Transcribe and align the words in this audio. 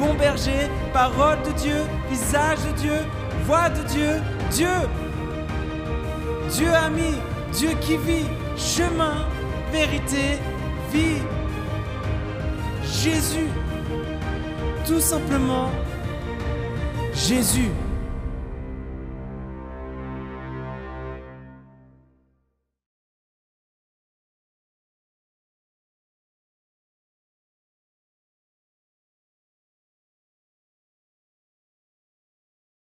bon 0.00 0.14
berger, 0.14 0.70
parole 0.92 1.42
de 1.42 1.52
Dieu, 1.52 1.82
visage 2.08 2.58
de 2.66 2.72
Dieu, 2.80 2.98
voix 3.44 3.68
de 3.68 3.82
Dieu, 3.94 4.12
Dieu. 4.50 4.78
Dieu 6.50 6.72
ami, 6.74 7.12
Dieu 7.52 7.70
qui 7.80 7.96
vit, 7.98 8.26
chemin, 8.56 9.26
vérité, 9.70 10.38
vie. 10.92 11.22
Jésus, 12.82 13.50
tout 14.86 15.00
simplement 15.00 15.70
Jésus. 17.14 17.70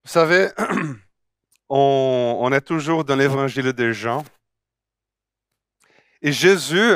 Vous 0.10 0.14
savez, 0.14 0.48
on, 1.70 2.50
est 2.52 2.62
toujours 2.62 3.06
dans 3.06 3.16
l'évangile 3.16 3.72
de 3.74 3.92
Jean. 3.92 4.26
Et 6.20 6.32
Jésus, 6.32 6.96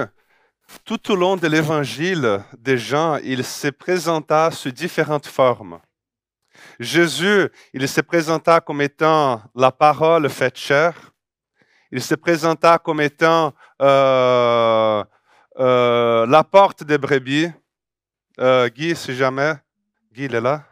tout 0.84 1.12
au 1.12 1.16
long 1.16 1.38
de 1.38 1.46
l'évangile 1.46 2.44
de 2.58 2.76
Jean, 2.76 3.18
il 3.18 3.44
se 3.44 3.68
présenta 3.68 4.50
sous 4.50 4.72
différentes 4.72 5.28
formes. 5.28 5.80
Jésus, 6.80 7.50
il 7.72 7.88
se 7.88 8.02
présenta 8.02 8.60
comme 8.62 8.82
étant 8.82 9.44
la 9.54 9.72
parole 9.72 10.28
faite 10.28 10.58
chair. 10.58 11.12
Il 11.92 12.02
se 12.02 12.16
présenta 12.16 12.80
comme 12.80 13.00
étant 13.00 13.54
euh, 13.80 15.04
euh, 15.60 16.26
la 16.26 16.44
porte 16.44 16.84
des 16.84 16.98
brebis. 16.98 17.52
Euh, 18.40 18.70
Guy, 18.70 18.96
si 18.96 19.16
jamais. 19.16 19.54
Guy, 20.12 20.26
il 20.26 20.34
est 20.34 20.42
là? 20.42 20.66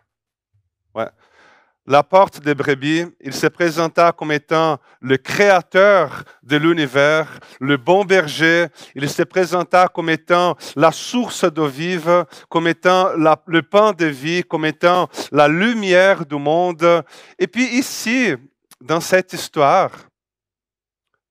La 1.92 2.03
porte 2.03 2.39
des 2.39 2.56
brebis, 2.56 3.06
il 3.20 3.34
se 3.34 3.47
présenta 3.47 4.14
comme 4.14 4.31
étant 4.31 4.80
le 5.02 5.17
créateur 5.17 6.23
de 6.42 6.56
l'univers, 6.56 7.38
le 7.59 7.75
bon 7.75 8.06
berger, 8.06 8.67
il 8.95 9.09
se 9.09 9.23
présenta 9.23 9.89
comme 9.89 10.09
étant 10.09 10.56
la 10.78 10.94
source 10.94 11.44
d'eau 11.44 11.67
vive, 11.67 12.25
comme 12.47 12.69
étant 12.69 13.09
le 13.45 13.62
pain 13.62 13.92
de 13.92 14.06
vie, 14.06 14.42
comme 14.42 14.64
étant 14.64 15.09
la 15.34 15.50
lumière 15.50 16.25
du 16.25 16.38
monde. 16.38 17.03
Et 17.38 17.47
puis 17.47 17.66
ici, 17.66 18.36
dans 18.80 19.02
cette 19.02 19.34
histoire 19.34 19.92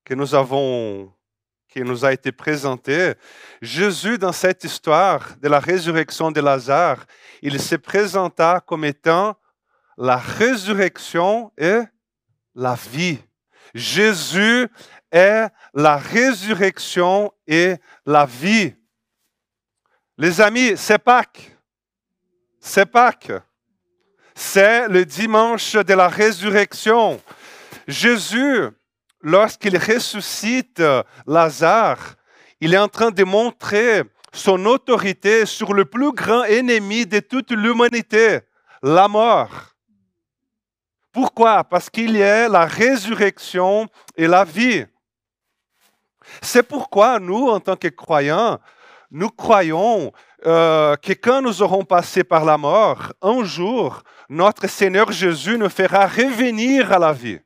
que 0.04 0.12
nous 0.12 0.34
avons 0.34 1.10
qui 1.70 1.80
nous 1.80 2.04
a 2.04 2.12
été 2.12 2.32
présentée, 2.32 3.14
Jésus, 3.62 4.18
dans 4.18 4.32
cette 4.32 4.62
histoire 4.64 5.26
de 5.40 5.48
la 5.48 5.58
résurrection 5.58 6.30
de 6.30 6.42
Lazare, 6.42 7.06
il 7.40 7.58
se 7.58 7.76
présenta 7.76 8.60
comme 8.60 8.84
étant 8.84 9.36
la 10.00 10.16
résurrection 10.16 11.52
et 11.58 11.82
la 12.54 12.74
vie. 12.74 13.18
Jésus 13.74 14.66
est 15.12 15.46
la 15.74 15.98
résurrection 15.98 17.30
et 17.46 17.76
la 18.06 18.24
vie. 18.24 18.74
Les 20.16 20.40
amis, 20.40 20.72
c'est 20.76 20.98
Pâques. 20.98 21.54
C'est 22.58 22.86
Pâques. 22.86 23.32
C'est 24.34 24.88
le 24.88 25.04
dimanche 25.04 25.74
de 25.74 25.92
la 25.92 26.08
résurrection. 26.08 27.20
Jésus, 27.86 28.68
lorsqu'il 29.20 29.76
ressuscite 29.76 30.82
Lazare, 31.26 32.16
il 32.58 32.72
est 32.72 32.78
en 32.78 32.88
train 32.88 33.10
de 33.10 33.24
montrer 33.24 34.02
son 34.32 34.64
autorité 34.64 35.44
sur 35.44 35.74
le 35.74 35.84
plus 35.84 36.12
grand 36.12 36.44
ennemi 36.44 37.04
de 37.04 37.20
toute 37.20 37.50
l'humanité, 37.50 38.40
la 38.82 39.06
mort. 39.06 39.69
Pourquoi? 41.12 41.64
Parce 41.64 41.90
qu'il 41.90 42.16
y 42.16 42.22
a 42.22 42.48
la 42.48 42.66
résurrection 42.66 43.88
et 44.16 44.26
la 44.26 44.44
vie. 44.44 44.86
C'est 46.40 46.62
pourquoi 46.62 47.18
nous, 47.18 47.48
en 47.48 47.58
tant 47.60 47.76
que 47.76 47.88
croyants, 47.88 48.60
nous 49.10 49.30
croyons 49.30 50.12
euh, 50.46 50.94
que 50.96 51.12
quand 51.12 51.42
nous 51.42 51.62
aurons 51.62 51.84
passé 51.84 52.22
par 52.22 52.44
la 52.44 52.56
mort, 52.56 53.12
un 53.20 53.42
jour, 53.44 54.02
notre 54.28 54.68
Seigneur 54.68 55.10
Jésus 55.10 55.58
nous 55.58 55.68
fera 55.68 56.06
revenir 56.06 56.92
à 56.92 56.98
la 56.98 57.12
vie. 57.12 57.40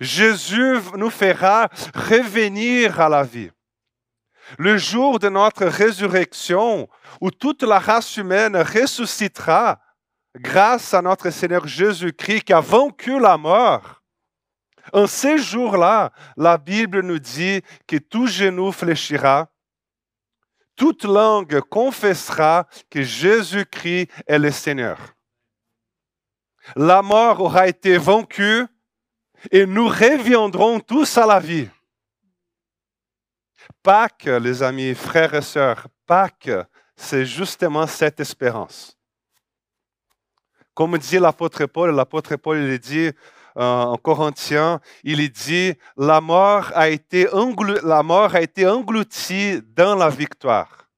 Jésus 0.00 0.80
nous 0.96 1.10
fera 1.10 1.68
revenir 1.94 3.00
à 3.00 3.08
la 3.08 3.22
vie. 3.22 3.50
Le 4.58 4.76
jour 4.76 5.18
de 5.18 5.28
notre 5.28 5.64
résurrection, 5.64 6.88
où 7.20 7.30
toute 7.30 7.62
la 7.62 7.78
race 7.78 8.16
humaine 8.16 8.56
ressuscitera, 8.56 9.78
grâce 10.36 10.94
à 10.94 11.02
notre 11.02 11.30
Seigneur 11.30 11.66
Jésus-Christ 11.66 12.42
qui 12.42 12.52
a 12.52 12.60
vaincu 12.60 13.18
la 13.20 13.36
mort, 13.36 14.02
en 14.92 15.06
ces 15.06 15.38
jours-là, 15.38 16.12
la 16.36 16.58
Bible 16.58 17.00
nous 17.00 17.18
dit 17.18 17.62
que 17.86 17.96
tout 17.96 18.26
genou 18.26 18.70
fléchira, 18.70 19.48
toute 20.76 21.04
langue 21.04 21.60
confessera 21.60 22.66
que 22.90 23.02
Jésus-Christ 23.02 24.10
est 24.26 24.38
le 24.38 24.50
Seigneur. 24.50 24.98
La 26.76 27.02
mort 27.02 27.40
aura 27.40 27.68
été 27.68 27.96
vaincue 27.96 28.66
et 29.50 29.66
nous 29.66 29.86
reviendrons 29.86 30.80
tous 30.80 31.16
à 31.18 31.26
la 31.26 31.38
vie. 31.38 31.68
Pâques, 33.82 34.24
les 34.24 34.62
amis, 34.62 34.94
frères 34.94 35.34
et 35.34 35.42
sœurs, 35.42 35.86
Pâques, 36.06 36.50
c'est 36.96 37.24
justement 37.24 37.86
cette 37.86 38.20
espérance. 38.20 38.93
Comme 40.74 40.98
dit 40.98 41.18
l'apôtre 41.18 41.66
Paul, 41.66 41.94
l'apôtre 41.94 42.34
Paul 42.34 42.58
il 42.58 42.78
dit 42.80 43.10
euh, 43.56 43.62
en 43.62 43.96
Corinthiens, 43.96 44.80
il 45.04 45.30
dit 45.30 45.74
la 45.96 46.20
mort 46.20 46.72
a 46.74 46.88
été 46.88 47.28
la 47.84 48.02
mort 48.02 48.34
a 48.34 48.40
été 48.40 48.66
engloutie 48.66 49.60
dans 49.76 49.94
la 49.94 50.08
victoire. 50.08 50.88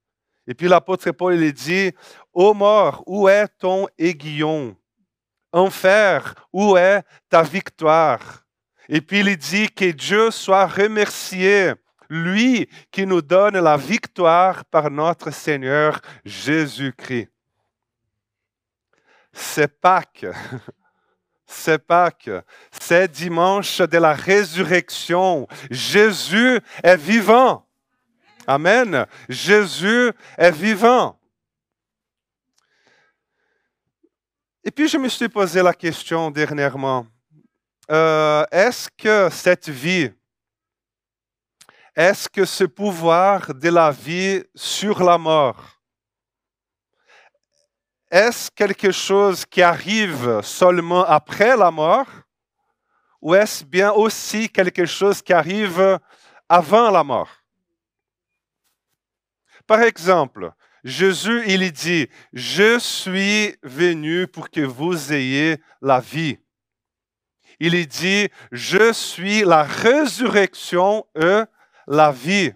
Et 0.46 0.54
puis 0.54 0.66
l'apôtre 0.66 1.10
Paul 1.10 1.34
il 1.34 1.52
dit 1.52 1.92
ô 2.32 2.54
mort, 2.54 3.02
où 3.06 3.28
est 3.28 3.48
ton 3.58 3.86
aiguillon? 3.98 4.74
Enfer, 5.52 6.34
où 6.52 6.76
est 6.78 7.02
ta 7.28 7.42
victoire? 7.42 8.44
Et 8.88 9.02
puis 9.02 9.20
il 9.20 9.36
dit 9.36 9.68
que 9.68 9.90
Dieu 9.90 10.30
soit 10.30 10.66
remercié, 10.66 11.74
lui 12.08 12.66
qui 12.90 13.04
nous 13.04 13.20
donne 13.20 13.58
la 13.58 13.76
victoire 13.76 14.64
par 14.64 14.90
notre 14.90 15.30
Seigneur 15.30 16.00
Jésus-Christ 16.24 17.28
c'est 19.36 19.68
Pâques. 19.68 20.26
C'est 21.48 21.78
Pâques. 21.78 22.30
C'est 22.72 23.06
dimanche 23.06 23.78
de 23.78 23.98
la 23.98 24.14
résurrection. 24.14 25.46
Jésus 25.70 26.58
est 26.82 26.96
vivant. 26.96 27.64
Amen. 28.48 29.06
Jésus 29.28 30.10
est 30.36 30.50
vivant. 30.50 31.16
Et 34.64 34.72
puis 34.72 34.88
je 34.88 34.98
me 34.98 35.08
suis 35.08 35.28
posé 35.28 35.62
la 35.62 35.72
question 35.72 36.32
dernièrement. 36.32 37.06
Euh, 37.88 38.44
est-ce 38.50 38.88
que 38.90 39.28
cette 39.30 39.68
vie, 39.68 40.10
est-ce 41.94 42.28
que 42.28 42.44
ce 42.44 42.64
pouvoir 42.64 43.54
de 43.54 43.68
la 43.68 43.92
vie 43.92 44.42
sur 44.56 45.04
la 45.04 45.16
mort, 45.16 45.75
est-ce 48.10 48.50
quelque 48.50 48.92
chose 48.92 49.44
qui 49.44 49.62
arrive 49.62 50.40
seulement 50.42 51.04
après 51.04 51.56
la 51.56 51.70
mort 51.70 52.06
ou 53.20 53.34
est-ce 53.34 53.64
bien 53.64 53.90
aussi 53.92 54.48
quelque 54.48 54.86
chose 54.86 55.22
qui 55.22 55.32
arrive 55.32 55.98
avant 56.48 56.90
la 56.90 57.02
mort? 57.02 57.30
Par 59.66 59.82
exemple, 59.82 60.52
Jésus, 60.84 61.42
il 61.48 61.72
dit, 61.72 62.08
je 62.32 62.78
suis 62.78 63.56
venu 63.64 64.28
pour 64.28 64.48
que 64.50 64.60
vous 64.60 65.12
ayez 65.12 65.60
la 65.82 65.98
vie. 65.98 66.38
Il 67.58 67.88
dit, 67.88 68.28
je 68.52 68.92
suis 68.92 69.42
la 69.42 69.64
résurrection 69.64 71.04
et 71.16 71.42
la 71.88 72.12
vie. 72.12 72.52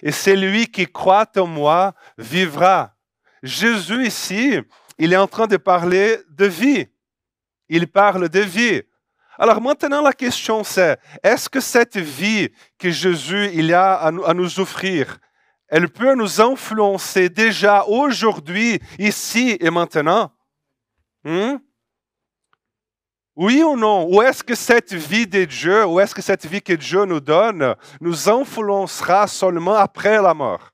Et 0.00 0.12
celui 0.12 0.68
qui 0.68 0.86
croit 0.86 1.30
en 1.36 1.46
moi 1.46 1.92
vivra. 2.16 2.94
Jésus 3.42 4.06
ici, 4.06 4.58
il 4.98 5.12
est 5.12 5.16
en 5.16 5.28
train 5.28 5.46
de 5.46 5.56
parler 5.56 6.18
de 6.28 6.46
vie. 6.46 6.86
Il 7.68 7.86
parle 7.86 8.28
de 8.28 8.40
vie. 8.40 8.82
Alors 9.38 9.60
maintenant, 9.60 10.02
la 10.02 10.12
question 10.12 10.64
c'est, 10.64 10.98
est-ce 11.22 11.48
que 11.48 11.60
cette 11.60 11.96
vie 11.96 12.50
que 12.76 12.90
Jésus 12.90 13.50
il 13.54 13.72
a 13.72 13.94
à 13.94 14.10
nous, 14.10 14.60
offrir, 14.60 15.18
elle 15.68 15.88
peut 15.88 16.14
nous 16.14 16.40
influencer 16.40 17.28
déjà 17.28 17.84
aujourd'hui, 17.84 18.80
ici 18.98 19.56
et 19.60 19.70
maintenant? 19.70 20.32
Hmm? 21.22 21.58
Oui 23.36 23.62
ou 23.62 23.76
non? 23.76 24.08
Ou 24.12 24.20
est-ce 24.22 24.42
que 24.42 24.56
cette 24.56 24.92
vie 24.92 25.26
de 25.26 25.44
Dieu, 25.44 25.86
ou 25.86 26.00
est-ce 26.00 26.12
que 26.12 26.22
cette 26.22 26.44
vie 26.46 26.60
que 26.60 26.72
Dieu 26.72 27.04
nous 27.04 27.20
donne, 27.20 27.76
nous 28.00 28.28
influencera 28.28 29.28
seulement 29.28 29.76
après 29.76 30.20
la 30.20 30.34
mort? 30.34 30.72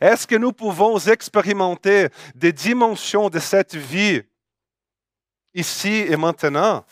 Est-ce 0.00 0.26
que 0.26 0.36
nous 0.36 0.52
pouvons 0.52 0.98
expérimenter 0.98 2.08
des 2.34 2.52
dimensions 2.52 3.28
de 3.28 3.38
cette 3.38 3.74
vie 3.74 4.22
ici 5.52 6.06
et 6.08 6.16
maintenant? 6.16 6.84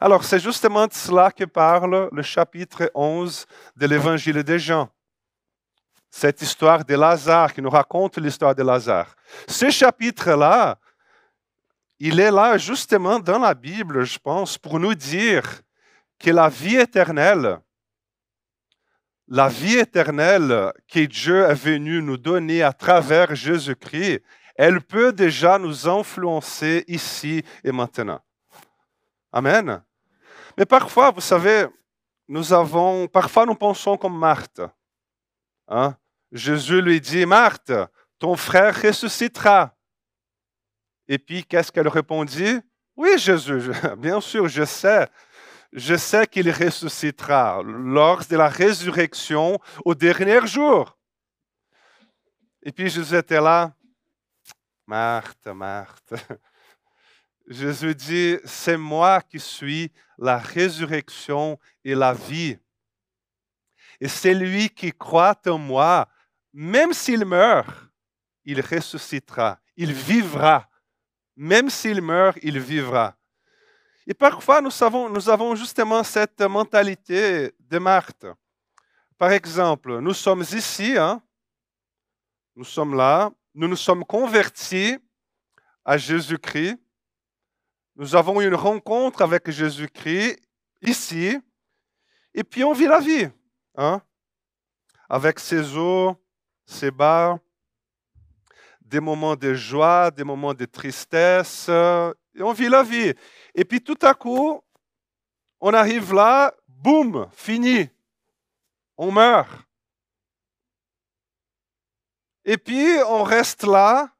Alors, 0.00 0.24
c'est 0.24 0.40
justement 0.40 0.86
de 0.86 0.92
cela 0.92 1.30
que 1.30 1.44
parle 1.44 2.08
le 2.12 2.22
chapitre 2.22 2.90
11 2.94 3.46
de 3.76 3.86
l'évangile 3.86 4.42
de 4.42 4.58
Jean. 4.58 4.88
Cette 6.10 6.42
histoire 6.42 6.84
de 6.84 6.94
Lazare, 6.94 7.54
qui 7.54 7.62
nous 7.62 7.70
raconte 7.70 8.18
l'histoire 8.18 8.54
de 8.54 8.62
Lazare. 8.62 9.14
Ce 9.46 9.70
chapitre-là, 9.70 10.78
il 11.98 12.18
est 12.18 12.30
là 12.30 12.58
justement 12.58 13.18
dans 13.18 13.38
la 13.38 13.54
Bible, 13.54 14.04
je 14.04 14.18
pense, 14.18 14.58
pour 14.58 14.78
nous 14.80 14.94
dire 14.94 15.44
que 16.18 16.30
la 16.30 16.48
vie 16.48 16.76
éternelle, 16.76 17.60
la 19.28 19.48
vie 19.48 19.78
éternelle 19.78 20.72
que 20.88 21.00
Dieu 21.06 21.42
est 21.42 21.54
venu 21.54 22.02
nous 22.02 22.16
donner 22.16 22.62
à 22.62 22.72
travers 22.72 23.34
Jésus-Christ, 23.34 24.22
elle 24.56 24.80
peut 24.80 25.12
déjà 25.12 25.58
nous 25.58 25.88
influencer 25.88 26.84
ici 26.86 27.42
et 27.64 27.72
maintenant. 27.72 28.20
Amen. 29.32 29.82
Mais 30.58 30.66
parfois, 30.66 31.10
vous 31.10 31.20
savez, 31.20 31.66
nous 32.28 32.52
avons, 32.52 33.08
parfois 33.08 33.46
nous 33.46 33.54
pensons 33.54 33.96
comme 33.96 34.18
Marthe. 34.18 34.60
Hein? 35.68 35.96
Jésus 36.30 36.80
lui 36.82 37.00
dit, 37.00 37.24
Marthe, 37.24 37.72
ton 38.18 38.36
frère 38.36 38.80
ressuscitera. 38.80 39.74
Et 41.08 41.18
puis, 41.18 41.44
qu'est-ce 41.44 41.72
qu'elle 41.72 41.88
répondit? 41.88 42.60
Oui, 42.96 43.18
Jésus, 43.18 43.70
bien 43.98 44.20
sûr, 44.20 44.48
je 44.48 44.64
sais. 44.64 45.08
Je 45.72 45.96
sais 45.96 46.26
qu'il 46.26 46.50
ressuscitera 46.50 47.62
lors 47.64 48.24
de 48.26 48.36
la 48.36 48.48
résurrection 48.48 49.58
au 49.84 49.94
dernier 49.94 50.46
jour. 50.46 50.96
Et 52.62 52.72
puis 52.72 52.88
Jésus 52.90 53.16
était 53.16 53.40
là. 53.40 53.74
Marthe, 54.86 55.46
Marthe. 55.46 56.14
Jésus 57.48 57.94
dit, 57.94 58.38
c'est 58.44 58.76
moi 58.76 59.20
qui 59.22 59.40
suis 59.40 59.90
la 60.18 60.38
résurrection 60.38 61.58
et 61.84 61.94
la 61.94 62.12
vie. 62.12 62.58
Et 64.00 64.08
c'est 64.08 64.34
lui 64.34 64.68
qui 64.68 64.92
croit 64.92 65.40
en 65.46 65.58
moi, 65.58 66.08
même 66.52 66.92
s'il 66.92 67.24
meurt, 67.24 67.74
il 68.44 68.60
ressuscitera, 68.60 69.58
il 69.76 69.92
vivra 69.92 70.68
même 71.36 71.70
s'il 71.70 72.00
meurt, 72.02 72.38
il 72.42 72.58
vivra. 72.58 73.16
Et 74.06 74.14
parfois, 74.14 74.60
nous, 74.60 74.70
savons, 74.70 75.08
nous 75.08 75.28
avons 75.28 75.54
justement 75.54 76.02
cette 76.02 76.40
mentalité 76.40 77.52
de 77.60 77.78
Marthe. 77.78 78.26
Par 79.16 79.30
exemple, 79.30 80.00
nous 80.00 80.14
sommes 80.14 80.42
ici, 80.52 80.96
hein? 80.98 81.22
nous 82.56 82.64
sommes 82.64 82.96
là, 82.96 83.30
nous 83.54 83.68
nous 83.68 83.76
sommes 83.76 84.04
convertis 84.04 84.98
à 85.84 85.96
Jésus-Christ. 85.96 86.76
Nous 87.94 88.16
avons 88.16 88.40
une 88.40 88.54
rencontre 88.54 89.22
avec 89.22 89.48
Jésus-Christ 89.50 90.40
ici, 90.80 91.38
et 92.34 92.42
puis 92.42 92.64
on 92.64 92.72
vit 92.72 92.86
la 92.86 92.98
vie, 92.98 93.28
hein? 93.76 94.02
avec 95.08 95.38
ses 95.38 95.76
hauts, 95.76 96.16
ses 96.64 96.90
bas, 96.90 97.38
des 98.80 99.00
moments 99.00 99.36
de 99.36 99.54
joie, 99.54 100.10
des 100.10 100.24
moments 100.24 100.54
de 100.54 100.64
tristesse, 100.64 101.70
on 102.40 102.52
vit 102.52 102.68
la 102.68 102.82
vie. 102.82 103.12
Et 103.54 103.64
puis 103.64 103.80
tout 103.82 103.98
à 104.02 104.14
coup, 104.14 104.62
on 105.60 105.72
arrive 105.72 106.12
là, 106.12 106.54
boum, 106.66 107.28
fini, 107.32 107.88
on 108.96 109.10
meurt. 109.10 109.50
Et 112.44 112.56
puis 112.56 112.98
on 113.06 113.22
reste 113.22 113.64
là, 113.64 114.10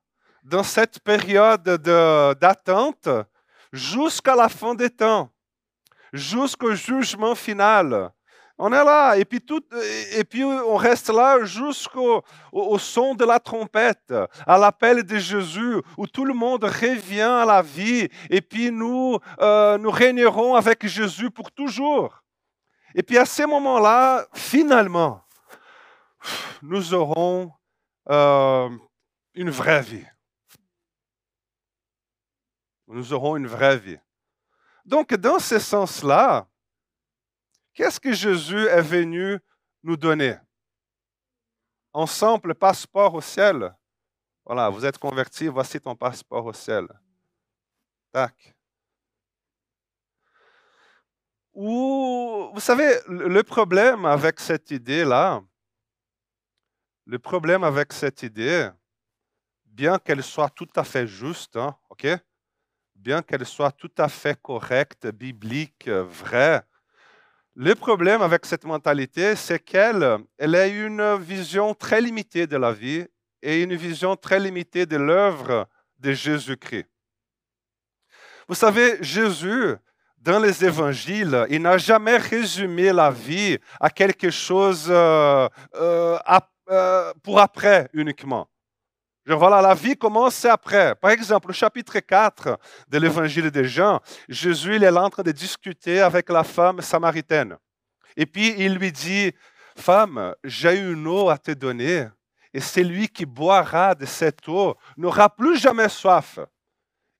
dans 0.43 0.63
cette 0.63 1.01
période 1.01 1.63
d'attente, 1.63 3.09
jusqu'à 3.73 4.35
la 4.35 4.49
fin 4.49 4.75
des 4.75 4.91
temps, 4.91 5.31
jusqu'au 6.13 6.75
jugement 6.75 7.35
final. 7.35 8.13
On 8.65 8.73
est 8.73 8.85
là, 8.85 9.17
et 9.17 9.25
puis, 9.25 9.41
tout, 9.41 9.61
et 10.13 10.23
puis 10.23 10.45
on 10.45 10.77
reste 10.77 11.09
là 11.09 11.45
jusqu'au 11.45 12.23
au, 12.53 12.79
son 12.79 13.13
de 13.17 13.25
la 13.25 13.41
trompette, 13.41 14.15
à 14.47 14.57
l'appel 14.57 15.03
de 15.03 15.19
Jésus, 15.19 15.83
où 15.97 16.07
tout 16.07 16.25
le 16.25 16.33
monde 16.33 16.63
revient 16.63 17.23
à 17.23 17.45
la 17.45 17.61
vie, 17.61 18.09
et 18.31 18.41
puis 18.41 18.71
nous, 18.71 19.19
euh, 19.41 19.77
nous 19.79 19.91
régnerons 19.91 20.55
avec 20.55 20.87
Jésus 20.87 21.29
pour 21.29 21.51
toujours. 21.51 22.23
Et 22.95 23.03
puis 23.03 23.19
à 23.19 23.25
ce 23.25 23.43
moment-là, 23.43 24.27
finalement, 24.33 25.25
nous 26.63 26.95
aurons 26.95 27.51
euh, 28.11 28.71
une 29.35 29.51
vraie 29.51 29.83
vie. 29.83 30.07
Nous 32.87 33.13
aurons 33.13 33.37
une 33.37 33.49
vraie 33.49 33.79
vie. 33.79 33.99
Donc, 34.85 35.13
dans 35.15 35.41
ce 35.41 35.59
sens-là, 35.59 36.47
Qu'est-ce 37.75 37.99
que 37.99 38.13
Jésus 38.13 38.67
est 38.67 38.83
venu 38.83 39.39
nous 39.83 39.97
donner? 39.97 40.37
Un 41.95 42.07
simple 42.07 42.55
passeport 42.55 43.15
au 43.15 43.21
ciel. 43.21 43.75
Voilà, 44.45 44.69
vous 44.69 44.85
êtes 44.85 44.99
converti, 44.99 45.47
voici 45.49 45.81
ton 45.81 45.95
passeport 45.95 46.45
au 46.45 46.53
ciel. 46.53 46.87
Tac. 48.11 48.55
Ou, 51.55 52.51
vous 52.53 52.61
savez, 52.61 52.95
le 53.09 53.43
problème 53.43 54.05
avec 54.05 54.41
cette 54.41 54.71
idée-là, 54.71 55.43
le 57.05 57.19
problème 57.19 57.63
avec 57.65 57.93
cette 57.93 58.23
idée, 58.23 58.71
bien 59.67 59.99
qu'elle 59.99 60.23
soit 60.23 60.51
tout 60.51 60.69
à 60.77 60.85
fait 60.85 61.07
juste, 61.07 61.57
hein? 61.57 61.77
Bien 62.95 63.23
qu'elle 63.23 63.45
soit 63.45 63.73
tout 63.73 63.93
à 63.99 64.09
fait 64.09 64.41
correcte, 64.41 65.07
biblique, 65.09 65.89
vraie, 65.89 66.65
le 67.55 67.75
problème 67.75 68.23
avec 68.23 68.47
cette 68.47 68.65
mentalité, 68.65 69.37
c'est 69.37 69.59
qu'elle 69.59 70.19
elle 70.39 70.55
a 70.55 70.67
une 70.67 71.17
vision 71.17 71.75
très 71.75 72.01
limitée 72.01 72.47
de 72.47 72.57
la 72.57 72.73
vie 72.73 73.05
et 73.43 73.63
une 73.63 73.75
vision 73.75 74.17
très 74.17 74.41
limitée 74.41 74.87
de 74.87 74.97
l'œuvre 74.97 75.69
de 75.99 76.13
Jésus-Christ. 76.13 76.87
Vous 78.49 78.55
savez, 78.55 78.99
Jésus, 79.03 79.77
dans 80.19 80.39
les 80.39 80.65
évangiles, 80.65 81.47
il 81.51 81.63
n'a 81.63 81.79
jamais 81.79 82.17
résumé 82.17 82.93
la 82.93 83.11
vie 83.11 83.59
à 83.81 83.91
quelque 83.91 84.31
chose 84.31 84.87
euh, 84.89 85.49
euh, 85.75 86.19
euh, 86.71 87.13
pour 87.23 87.41
après 87.41 87.89
uniquement 87.93 88.49
voilà, 89.27 89.63
la 89.63 89.75
vie 89.75 89.97
commence 89.97 90.45
après. 90.45 90.95
Par 90.97 91.11
exemple, 91.13 91.51
au 91.51 91.53
chapitre 91.53 92.01
4 92.01 92.59
de 92.89 92.99
l'évangile 92.99 93.51
de 93.51 93.63
Jean, 93.63 94.01
Jésus 94.29 94.77
il 94.77 94.85
est 94.85 94.91
en 94.91 95.11
train 95.11 95.23
de 95.23 95.31
discuter 95.31 96.01
avec 96.01 96.29
la 96.29 96.43
femme 96.43 96.81
samaritaine. 96.81 97.57
Et 98.17 98.27
puis 98.27 98.55
il 98.59 98.75
lui 98.75 98.91
dit, 98.91 99.33
Femme, 99.77 100.35
j'ai 100.43 100.79
une 100.79 101.07
eau 101.07 101.31
à 101.31 101.39
te 101.39 101.53
donner, 101.53 102.09
et 102.53 102.61
celui 102.61 103.09
qui 103.09 103.25
boira 103.25 103.95
de 103.95 104.05
cette 104.05 104.47
eau 104.49 104.77
n'aura 104.97 105.35
plus 105.35 105.57
jamais 105.57 105.89
soif. 105.89 106.41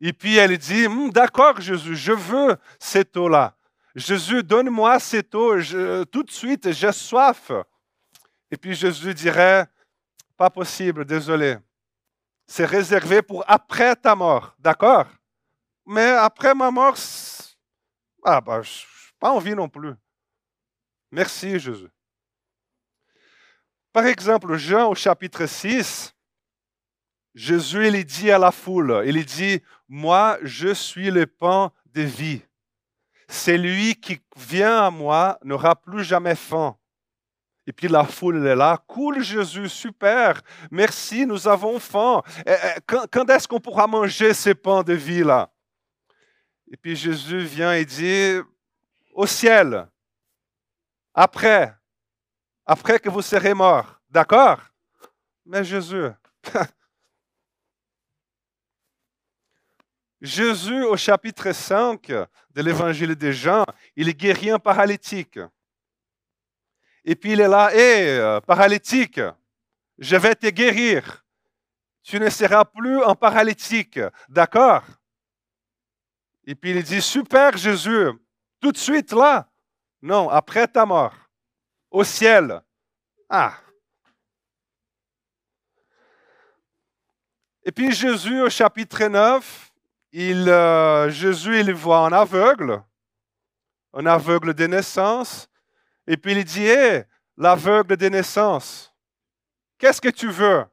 Et 0.01 0.13
puis 0.13 0.37
elle 0.37 0.59
dit, 0.59 0.87
hum, 0.87 1.11
D'accord, 1.11 1.61
Jésus, 1.61 1.95
je 1.95 2.13
veux 2.13 2.57
cette 2.81 3.17
eau-là. 3.17 3.55
Jésus, 3.95 4.43
donne-moi 4.43 4.99
cette 4.99 5.35
eau, 5.35 5.55
tout 6.11 6.23
de 6.25 6.31
suite, 6.31 6.73
j'ai 6.73 6.93
soif. 6.93 7.53
Et 8.51 8.57
puis 8.57 8.75
Jésus 8.75 9.15
dirait, 9.15 9.67
Pas 10.37 10.51
possible, 10.51 11.05
désolé 11.05 11.59
c'est 12.47 12.65
réservé 12.65 13.23
pour 13.23 13.45
après 13.49 13.97
ta 13.97 14.15
mort, 14.15 14.55
d'accord? 14.59 15.07
Mais 15.87 16.11
après 16.11 16.55
ma 16.55 16.71
mort, 16.71 16.97
ah 18.25 18.41
ben, 18.41 18.63
je 18.63 18.71
n'ai 18.71 19.19
pas 19.19 19.33
envie 19.33 19.55
non 19.55 19.69
plus. 19.69 19.95
Merci 21.11 21.59
Jésus. 21.59 21.89
Par 23.93 24.07
exemple, 24.07 24.57
Jean 24.57 24.91
au 24.91 24.95
chapitre 24.95 25.47
6, 25.47 26.15
Jésus 27.35 27.89
il 27.89 28.05
dit 28.05 28.31
à 28.31 28.39
la 28.39 28.51
foule, 28.51 29.03
il 29.07 29.25
dit, 29.25 29.61
moi 29.89 30.39
je 30.43 30.73
suis 30.73 31.11
le 31.11 31.27
pain 31.27 31.73
de 31.87 32.03
vie. 32.03 32.43
Celui 33.29 33.95
qui 33.97 34.21
vient 34.37 34.85
à 34.85 34.91
moi 34.91 35.39
n'aura 35.43 35.75
plus 35.75 36.05
jamais 36.05 36.35
faim. 36.35 36.77
Et 37.67 37.73
puis 37.73 37.89
la 37.89 38.05
foule 38.05 38.45
est 38.47 38.57
là. 38.57 38.83
Cool 38.87 39.23
Jésus, 39.23 39.69
super. 39.69 40.41
Merci, 40.71 41.27
nous 41.27 41.47
avons 41.47 41.79
faim. 41.79 42.23
Quand, 42.87 43.31
est-ce 43.31 43.47
qu'on 43.47 43.61
pourra 43.61 43.87
manger 43.87 44.35
ces 44.35 44.55
pains 44.55 44.83
de 44.83 44.95
vie 44.95 45.23
là? 45.23 45.49
Et 46.71 46.77
puis 46.77 46.97
Jésus 46.97 47.41
vient 47.41 47.75
et 47.75 47.85
dit, 47.85 48.39
au 49.13 49.27
ciel, 49.27 49.87
après, 51.15 51.75
après 52.65 52.99
que 52.99 53.11
vous 53.11 53.23
serez 53.23 53.55
mort. 53.55 54.01
D'accord? 54.09 54.59
Mais 55.45 55.63
Jésus, 55.63 56.09
Jésus 60.21 60.83
au 60.85 60.97
chapitre 60.97 61.53
5 61.53 62.07
de 62.09 62.63
l'évangile 62.63 63.15
des 63.15 63.33
Jean, 63.33 63.65
il 63.95 64.13
guérit 64.15 64.51
un 64.51 64.59
paralytique. 64.59 65.39
Et 67.05 67.17
puis 67.17 67.33
il 67.33 67.41
est 67.41 67.49
là, 67.49 67.71
hé, 67.75 68.39
paralytique, 68.47 69.21
je 69.99 70.17
vais 70.17 70.35
te 70.35 70.49
guérir. 70.49 71.25
Tu 72.03 72.19
ne 72.19 72.29
seras 72.29 72.65
plus 72.65 73.03
un 73.03 73.15
paralytique. 73.15 74.01
D'accord 74.29 74.83
Et 76.45 76.55
puis 76.55 76.71
il 76.71 76.83
dit, 76.83 77.01
super 77.01 77.57
Jésus, 77.57 78.09
tout 78.61 78.73
de 78.73 78.77
suite 78.77 79.13
là. 79.13 79.49
Non, 80.01 80.29
après 80.29 80.67
ta 80.67 80.85
mort, 80.85 81.15
au 81.91 82.03
ciel. 82.03 82.61
Ah. 83.29 83.55
Et 87.65 87.71
puis 87.71 87.93
Jésus 87.93 88.41
au 88.41 88.51
chapitre 88.51 89.05
9, 89.05 89.73
il, 90.11 90.49
euh, 90.49 91.09
Jésus 91.11 91.61
il 91.61 91.73
voit 91.73 92.01
un 92.01 92.13
aveugle, 92.13 92.83
un 93.95 94.07
aveugle 94.07 94.53
de 94.53 94.67
naissance, 94.67 95.49
et 96.07 96.17
puis 96.17 96.33
il 96.33 96.45
dit, 96.45 96.67
hé, 96.67 97.05
l'aveugle 97.37 97.97
de 97.97 98.09
naissance, 98.09 98.93
qu'est-ce 99.79 100.01
que 100.01 100.09
tu 100.09 100.29
veux? 100.29 100.65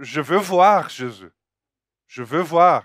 Je 0.00 0.20
veux 0.20 0.38
voir 0.38 0.88
Jésus. 0.88 1.30
Je 2.06 2.22
veux 2.22 2.40
voir. 2.40 2.84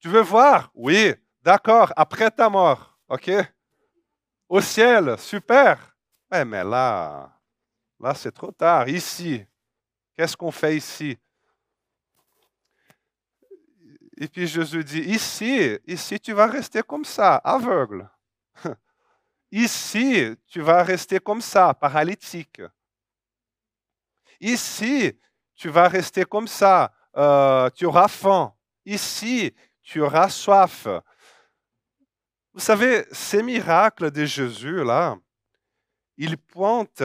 Tu 0.00 0.08
veux 0.08 0.22
voir? 0.22 0.70
Oui, 0.74 1.14
d'accord, 1.42 1.92
après 1.96 2.30
ta 2.30 2.48
mort, 2.48 2.98
ok? 3.08 3.30
Au 4.48 4.60
ciel, 4.60 5.16
super. 5.18 5.96
Ouais, 6.30 6.44
mais 6.44 6.64
là, 6.64 7.32
là 8.00 8.14
c'est 8.14 8.32
trop 8.32 8.50
tard. 8.50 8.88
Ici, 8.88 9.44
qu'est-ce 10.14 10.36
qu'on 10.36 10.50
fait 10.50 10.76
ici? 10.76 11.16
Et 14.16 14.28
puis 14.28 14.46
Jésus 14.46 14.84
dit, 14.84 15.00
ici, 15.00 15.78
ici, 15.86 16.20
tu 16.20 16.32
vas 16.32 16.46
rester 16.46 16.82
comme 16.82 17.04
ça, 17.04 17.36
aveugle. 17.36 18.08
Ici, 19.52 20.34
tu 20.46 20.62
vas 20.62 20.82
rester 20.82 21.20
comme 21.20 21.42
ça, 21.42 21.74
paralytique. 21.74 22.62
Ici, 24.40 25.12
tu 25.54 25.68
vas 25.68 25.88
rester 25.88 26.24
comme 26.24 26.48
ça, 26.48 26.90
euh, 27.14 27.68
tu 27.70 27.84
auras 27.84 28.08
faim. 28.08 28.54
Ici, 28.86 29.54
tu 29.82 30.00
auras 30.00 30.30
soif. 30.30 30.88
Vous 32.54 32.60
savez, 32.60 33.04
ces 33.12 33.42
miracles 33.42 34.10
de 34.10 34.24
Jésus, 34.24 34.82
là, 34.82 35.18
ils 36.16 36.38
pointent 36.38 37.02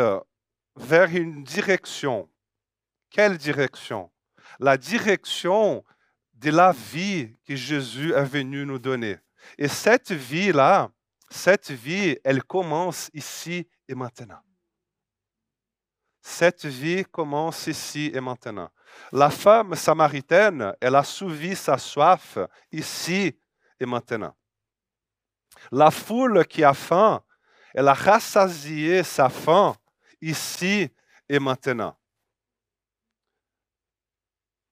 vers 0.77 1.13
une 1.13 1.44
direction. 1.44 2.30
Quelle 3.10 3.38
direction? 3.38 4.10
La 4.58 4.77
direction 4.77 5.84
de 6.34 6.51
la 6.51 6.72
vie 6.72 7.36
que 7.46 7.58
Jésus 7.58 8.13
est 8.13 8.24
venu 8.24 8.66
nous 8.66 8.80
donner. 8.80 9.18
Et 9.58 9.68
cette 9.68 10.12
vie-là, 10.13 10.89
cette 11.29 11.72
vie, 11.72 12.17
elle 12.24 12.43
commence 12.43 13.10
ici 13.13 13.67
et 13.88 13.96
maintenant. 13.96 14.39
Cette 16.22 16.65
vie 16.65 17.05
commence 17.05 17.67
ici 17.67 18.12
et 18.13 18.19
maintenant. 18.19 18.69
La 19.12 19.29
femme 19.29 19.75
samaritaine, 19.75 20.74
elle 20.81 20.96
a 20.96 21.03
souvi 21.03 21.55
sa 21.55 21.77
soif 21.77 22.38
ici 22.72 23.38
et 23.79 23.86
maintenant. 23.86 24.36
La 25.72 25.91
foule 25.91 26.46
qui 26.46 26.63
a 26.63 26.74
faim, 26.74 27.24
elle 27.74 27.88
a 27.88 27.93
rassasié 27.93 29.03
sa 29.03 29.29
faim 29.29 29.75
ici 30.22 30.89
et 31.29 31.39
maintenant. 31.39 31.98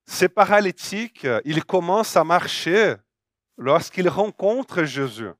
Ces 0.06 0.28
paralytiques, 0.28 1.26
ils 1.44 1.64
commencent 1.64 2.16
à 2.16 2.24
marcher 2.24 2.96
lorsqu'ils 3.56 4.08
rencontrent 4.08 4.84
Jésus. 4.84 5.32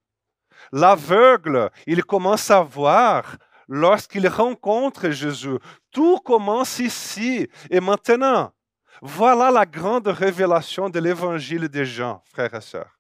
L'aveugle, 0.73 1.71
il 1.87 2.05
commence 2.05 2.51
à 2.51 2.63
voir 2.63 3.37
lorsqu'il 3.69 4.29
rencontre 4.29 5.11
Jésus. 5.11 5.59
Tout 5.91 6.19
commence 6.19 6.79
ici 6.79 7.49
et 7.71 7.81
maintenant. 7.81 8.53
Voilà 9.03 9.51
la 9.51 9.67
grande 9.67 10.09
révélation 10.09 10.89
de 10.89 10.99
l'évangile 11.01 11.69
des 11.69 11.85
gens, 11.85 12.23
frères 12.33 12.55
et 12.55 12.61
sœurs. 12.61 12.99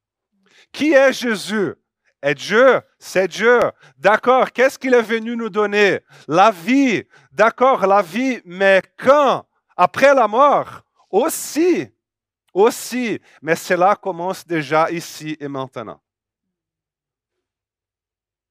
Qui 0.72 0.92
est 0.92 1.12
Jésus? 1.12 1.74
Est 2.22 2.34
Dieu, 2.34 2.80
c'est 2.98 3.28
Dieu. 3.28 3.60
D'accord, 3.98 4.50
qu'est-ce 4.50 4.78
qu'il 4.78 4.94
est 4.94 5.02
venu 5.02 5.36
nous 5.36 5.50
donner? 5.50 6.00
La 6.26 6.50
vie. 6.50 7.04
D'accord, 7.30 7.86
la 7.86 8.02
vie, 8.02 8.40
mais 8.44 8.82
quand? 8.96 9.46
Après 9.76 10.14
la 10.14 10.26
mort? 10.26 10.82
Aussi. 11.10 11.88
Aussi. 12.52 13.20
Mais 13.42 13.54
cela 13.54 13.94
commence 13.94 14.46
déjà 14.46 14.90
ici 14.90 15.36
et 15.38 15.46
maintenant. 15.46 16.00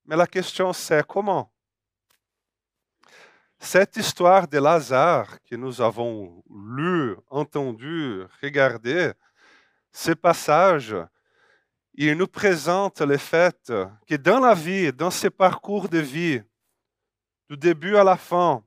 Mais 0.05 0.15
la 0.15 0.27
question 0.27 0.71
c'est 0.71 1.05
comment? 1.05 1.51
Cette 3.57 3.97
histoire 3.97 4.47
de 4.47 4.59
Lazare 4.59 5.41
que 5.43 5.55
nous 5.55 5.81
avons 5.81 6.43
lu, 6.50 7.15
entendu, 7.29 8.24
regardé, 8.41 9.12
ce 9.91 10.12
passage, 10.12 10.95
il 11.95 12.15
nous 12.15 12.27
présente 12.27 13.01
le 13.01 13.17
fait 13.17 13.71
que 14.05 14.15
dans 14.15 14.39
la 14.39 14.53
vie, 14.53 14.91
dans 14.91 15.09
ce 15.09 15.27
parcours 15.27 15.89
de 15.89 16.00
vie, 16.00 16.41
du 17.50 17.57
début 17.57 17.95
à 17.95 18.03
la 18.03 18.17
fin, 18.17 18.63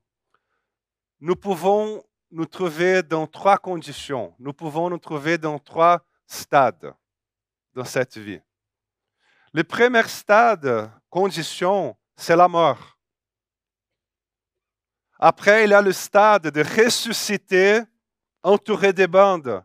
nous 1.20 1.36
pouvons 1.36 2.02
nous 2.30 2.46
trouver 2.46 3.02
dans 3.02 3.26
trois 3.26 3.58
conditions. 3.58 4.34
Nous 4.38 4.52
pouvons 4.52 4.90
nous 4.90 4.98
trouver 4.98 5.36
dans 5.38 5.58
trois 5.58 6.04
stades 6.26 6.94
dans 7.74 7.84
cette 7.84 8.16
vie. 8.16 8.40
Le 9.52 9.64
premier 9.64 10.06
stade, 10.08 10.90
condition, 11.10 11.96
c'est 12.16 12.36
la 12.36 12.48
mort. 12.48 12.98
Après, 15.18 15.64
il 15.64 15.70
y 15.70 15.74
a 15.74 15.82
le 15.82 15.92
stade 15.92 16.48
de 16.48 16.62
ressusciter 16.62 17.82
entouré 18.42 18.92
des 18.92 19.08
bandes. 19.08 19.64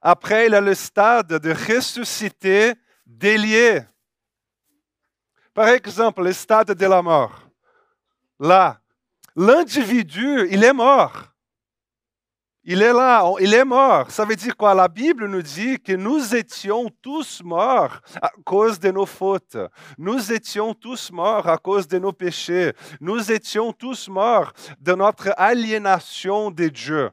Après, 0.00 0.46
il 0.46 0.52
y 0.52 0.56
a 0.56 0.60
le 0.60 0.74
stade 0.74 1.28
de 1.28 1.50
ressusciter 1.50 2.74
délié. 3.04 3.82
Par 5.54 5.68
exemple, 5.68 6.22
le 6.22 6.32
stade 6.32 6.72
de 6.72 6.86
la 6.86 7.02
mort. 7.02 7.42
Là, 8.38 8.80
l'individu, 9.36 10.48
il 10.50 10.64
est 10.64 10.72
mort. 10.72 11.31
Il 12.64 12.80
est 12.80 12.92
là, 12.92 13.28
il 13.40 13.52
est 13.54 13.64
mort. 13.64 14.08
Ça 14.12 14.24
veut 14.24 14.36
dire 14.36 14.56
quoi? 14.56 14.72
La 14.72 14.86
Bible 14.86 15.26
nous 15.26 15.42
dit 15.42 15.80
que 15.80 15.94
nous 15.94 16.36
étions 16.36 16.88
tous 17.02 17.42
morts 17.42 17.98
à 18.20 18.30
cause 18.44 18.78
de 18.78 18.92
nos 18.92 19.04
fautes. 19.04 19.56
Nous 19.98 20.32
étions 20.32 20.72
tous 20.72 21.10
morts 21.10 21.48
à 21.48 21.58
cause 21.58 21.88
de 21.88 21.98
nos 21.98 22.12
péchés. 22.12 22.72
Nous 23.00 23.32
étions 23.32 23.72
tous 23.72 24.08
morts 24.08 24.52
de 24.78 24.94
notre 24.94 25.34
aliénation 25.36 26.52
de 26.52 26.68
Dieu. 26.68 27.10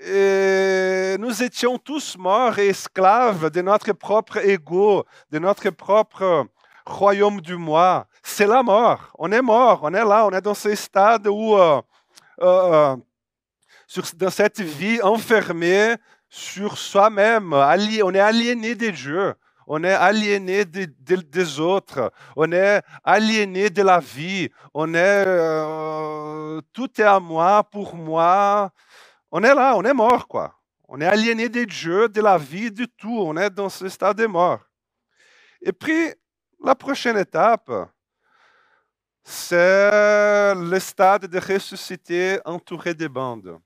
Et 0.00 1.16
nous 1.18 1.42
étions 1.42 1.78
tous 1.78 2.16
morts 2.16 2.60
et 2.60 2.68
esclaves 2.68 3.50
de 3.50 3.60
notre 3.60 3.92
propre 3.92 4.36
ego, 4.36 5.04
de 5.32 5.40
notre 5.40 5.70
propre 5.70 6.46
royaume 6.86 7.40
du 7.40 7.56
moi. 7.56 8.06
C'est 8.22 8.46
la 8.46 8.62
mort. 8.62 9.10
On 9.18 9.32
est 9.32 9.42
mort. 9.42 9.80
On 9.82 9.92
est 9.92 10.04
là. 10.04 10.26
On 10.26 10.30
est 10.30 10.40
dans 10.40 10.54
ce 10.54 10.72
stade 10.76 11.26
où 11.26 11.56
euh, 11.56 11.82
euh, 12.42 12.96
sur, 13.86 14.04
dans 14.16 14.30
cette 14.30 14.60
vie 14.60 15.00
enfermée 15.02 15.96
sur 16.28 16.78
soi-même. 16.78 17.52
On 17.52 18.14
est 18.14 18.20
aliéné 18.20 18.74
des 18.74 18.92
dieux. 18.92 19.34
On 19.66 19.84
est 19.84 19.92
aliéné 19.92 20.64
des 20.64 21.60
autres. 21.60 22.12
On 22.36 22.50
est 22.50 22.82
aliéné 23.04 23.70
de 23.70 23.82
la 23.82 24.00
vie. 24.00 24.48
On 24.74 24.94
est 24.94 25.24
euh, 25.26 26.60
tout 26.72 27.00
est 27.00 27.04
à 27.04 27.20
moi, 27.20 27.62
pour 27.64 27.94
moi. 27.94 28.70
On 29.30 29.42
est 29.42 29.54
là, 29.54 29.74
on 29.76 29.84
est 29.84 29.94
mort, 29.94 30.26
quoi. 30.26 30.54
On 30.88 31.00
est 31.00 31.06
aliéné 31.06 31.48
des 31.48 31.66
dieux, 31.66 32.08
de 32.08 32.20
la 32.20 32.36
vie, 32.36 32.70
du 32.72 32.88
tout. 32.88 33.16
On 33.20 33.36
est 33.36 33.50
dans 33.50 33.68
ce 33.68 33.88
stade 33.88 34.16
de 34.16 34.26
mort. 34.26 34.60
Et 35.62 35.72
puis, 35.72 36.12
la 36.64 36.74
prochaine 36.74 37.16
étape, 37.16 37.70
c'est 39.22 40.54
le 40.54 40.78
stade 40.78 41.26
de 41.26 41.38
ressuscité 41.38 42.40
entouré 42.44 42.94
de 42.94 43.06
bandes. 43.08 43.60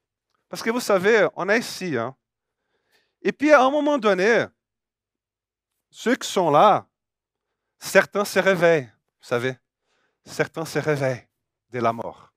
Parce 0.49 0.63
que 0.63 0.71
vous 0.71 0.81
savez, 0.81 1.27
on 1.37 1.49
est 1.49 1.59
ici. 1.59 1.97
Hein? 1.97 2.15
Et 3.23 3.33
puis, 3.33 3.53
à 3.53 3.63
un 3.63 3.71
moment 3.71 3.99
donné, 3.99 4.47
ceux 5.91 6.17
qui 6.17 6.29
sont 6.29 6.51
là, 6.51 6.87
certains 7.79 8.25
se 8.25 8.39
réveillent, 8.39 8.91
vous 9.21 9.29
savez. 9.29 9.57
Certains 10.25 10.65
se 10.65 10.79
réveillent 10.79 11.27
de 11.71 11.79
la 11.81 11.93
mort. 11.93 12.33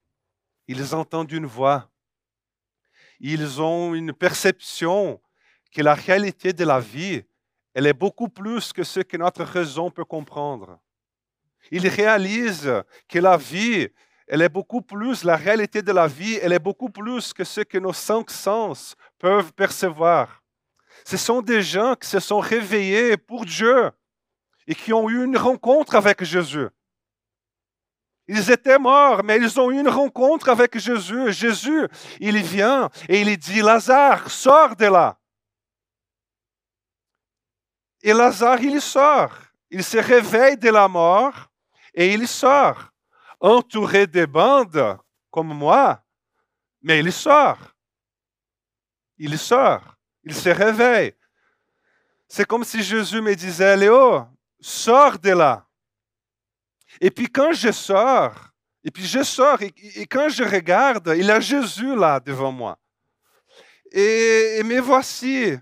Ils 0.67 0.93
entendent 0.93 1.31
une 1.31 1.45
voix. 1.45 1.89
Ils 3.19 3.61
ont 3.61 3.93
une 3.95 4.13
perception 4.13 5.21
que 5.71 5.81
la 5.81 5.93
réalité 5.93 6.53
de 6.53 6.63
la 6.65 6.79
vie, 6.79 7.23
elle 7.73 7.87
est 7.87 7.93
beaucoup 7.93 8.29
plus 8.29 8.73
que 8.73 8.83
ce 8.83 8.99
que 8.99 9.17
notre 9.17 9.43
raison 9.43 9.89
peut 9.89 10.05
comprendre. 10.05 10.79
Il 11.71 11.87
réalise 11.87 12.71
que 13.07 13.19
la 13.19 13.37
vie, 13.37 13.87
elle 14.27 14.41
est 14.41 14.49
beaucoup 14.49 14.81
plus, 14.81 15.23
la 15.23 15.35
réalité 15.35 15.81
de 15.81 15.91
la 15.91 16.07
vie, 16.07 16.39
elle 16.41 16.53
est 16.53 16.59
beaucoup 16.59 16.89
plus 16.89 17.33
que 17.33 17.43
ce 17.43 17.61
que 17.61 17.77
nos 17.77 17.93
cinq 17.93 18.29
sens 18.29 18.95
peuvent 19.19 19.53
percevoir. 19.53 20.43
Ce 21.05 21.17
sont 21.17 21.41
des 21.41 21.61
gens 21.61 21.95
qui 21.95 22.07
se 22.07 22.19
sont 22.19 22.39
réveillés 22.39 23.17
pour 23.17 23.45
Dieu 23.45 23.91
et 24.67 24.75
qui 24.75 24.91
ont 24.91 25.09
eu 25.09 25.23
une 25.23 25.37
rencontre 25.37 25.95
avec 25.95 26.23
Jésus. 26.23 26.67
Ils 28.27 28.51
étaient 28.51 28.77
morts, 28.77 29.23
mais 29.23 29.37
ils 29.37 29.59
ont 29.59 29.71
eu 29.71 29.79
une 29.79 29.87
rencontre 29.87 30.49
avec 30.49 30.77
Jésus. 30.77 31.31
Jésus, 31.31 31.87
il 32.19 32.37
vient 32.43 32.89
et 33.07 33.21
il 33.21 33.37
dit, 33.37 33.61
Lazare, 33.61 34.29
sors 34.29 34.75
de 34.75 34.85
là. 34.85 35.17
Et 38.03 38.11
Lazare, 38.11 38.61
il 38.61 38.81
sort. 38.81 39.46
Il 39.69 39.83
se 39.83 39.97
réveille 39.97 40.57
de 40.57 40.69
la 40.69 40.87
mort 40.87 41.49
et 41.93 42.13
il 42.13 42.27
sort, 42.27 42.91
entouré 43.39 44.07
de 44.07 44.25
bandes 44.25 44.97
comme 45.29 45.53
moi, 45.53 46.01
mais 46.81 46.99
il 46.99 47.11
sort. 47.11 47.75
Il 49.17 49.37
sort. 49.37 49.95
Il 50.23 50.33
se 50.33 50.49
réveille. 50.49 51.13
C'est 52.27 52.45
comme 52.45 52.63
si 52.63 52.83
Jésus 52.83 53.21
me 53.21 53.35
disait, 53.35 53.77
Léo, 53.77 54.25
sors 54.59 55.17
de 55.17 55.31
là. 55.31 55.65
Et 56.99 57.11
puis 57.11 57.27
quand 57.27 57.53
je 57.53 57.71
sors, 57.71 58.51
et 58.83 58.91
puis 58.91 59.05
je 59.05 59.23
sors, 59.23 59.61
et, 59.61 60.05
quand 60.07 60.29
je 60.29 60.43
regarde, 60.43 61.13
il 61.17 61.25
y 61.25 61.31
a 61.31 61.39
Jésus 61.39 61.95
là 61.95 62.19
devant 62.19 62.51
moi. 62.51 62.77
Et, 63.91 64.57
et 64.59 64.63
me 64.63 64.79
voici, 64.79 65.57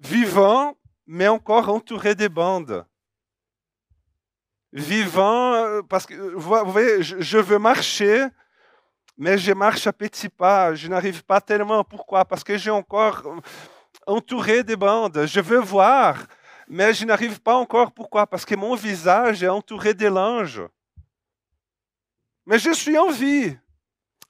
vivant, 0.00 0.76
mais 1.06 1.28
encore 1.28 1.68
entouré 1.68 2.14
de 2.14 2.28
bandes. 2.28 2.86
Vivant, 4.74 5.54
euh, 5.54 5.82
parce 5.82 6.04
que 6.04 6.14
vous 6.14 6.72
voyez, 6.72 7.00
je 7.00 7.38
veux 7.38 7.60
marcher, 7.60 8.26
mais 9.16 9.38
je 9.38 9.52
marche 9.52 9.86
à 9.86 9.92
petits 9.92 10.28
pas. 10.28 10.74
Je 10.74 10.88
n'arrive 10.88 11.22
pas 11.22 11.40
tellement. 11.40 11.84
Pourquoi? 11.84 12.24
Parce 12.24 12.42
que 12.42 12.58
j'ai 12.58 12.70
encore 12.70 13.22
entouré 14.04 14.64
de 14.64 14.74
bandes. 14.74 15.26
Je 15.26 15.40
veux 15.40 15.60
voir, 15.60 16.26
mais 16.66 16.92
je 16.92 17.04
n'arrive 17.04 17.40
pas 17.40 17.54
encore. 17.54 17.92
Pourquoi? 17.92 18.26
Parce 18.26 18.44
que 18.44 18.56
mon 18.56 18.74
visage 18.74 19.44
est 19.44 19.48
entouré 19.48 19.94
de 19.94 20.08
l'ange. 20.08 20.60
Mais 22.44 22.58
je 22.58 22.72
suis 22.72 22.98
en 22.98 23.10
vie, 23.10 23.56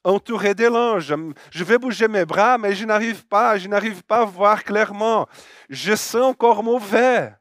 entouré 0.03 0.53
de 0.53 0.67
l'ange. 0.67 1.11
Je 1.49 1.63
vais 1.63 1.79
bouger 1.79 2.07
mes 2.07 2.23
bras, 2.23 2.59
mais 2.59 2.75
je 2.75 2.85
n'arrive 2.85 3.25
pas, 3.25 3.57
je 3.57 3.67
n'arrive 3.67 4.03
pas 4.03 4.19
à 4.19 4.25
voir 4.25 4.63
clairement. 4.63 5.27
Je 5.71 5.95
sens 5.95 6.21
encore 6.21 6.63
mauvais. 6.63 7.33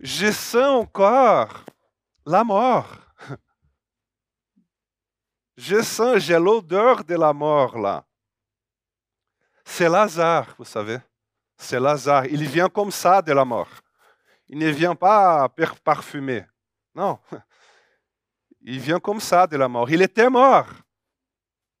Je 0.00 0.30
sens 0.30 0.82
encore 0.82 1.64
la 2.24 2.44
mort. 2.44 2.96
Je 5.56 5.80
sens, 5.80 6.18
j'ai 6.18 6.38
l'odeur 6.38 7.02
de 7.02 7.14
la 7.14 7.32
mort 7.32 7.78
là. 7.78 8.04
C'est 9.64 9.88
Lazare, 9.88 10.54
vous 10.58 10.64
savez. 10.64 10.98
C'est 11.56 11.80
Lazare. 11.80 12.26
Il 12.26 12.46
vient 12.46 12.68
comme 12.68 12.90
ça 12.90 13.22
de 13.22 13.32
la 13.32 13.44
mort. 13.44 13.70
Il 14.48 14.58
ne 14.58 14.68
vient 14.68 14.94
pas 14.94 15.48
parfumé. 15.82 16.44
Non. 16.94 17.18
Il 18.60 18.78
vient 18.80 19.00
comme 19.00 19.20
ça 19.20 19.46
de 19.46 19.56
la 19.56 19.68
mort. 19.68 19.90
Il 19.90 20.02
était 20.02 20.28
mort. 20.28 20.68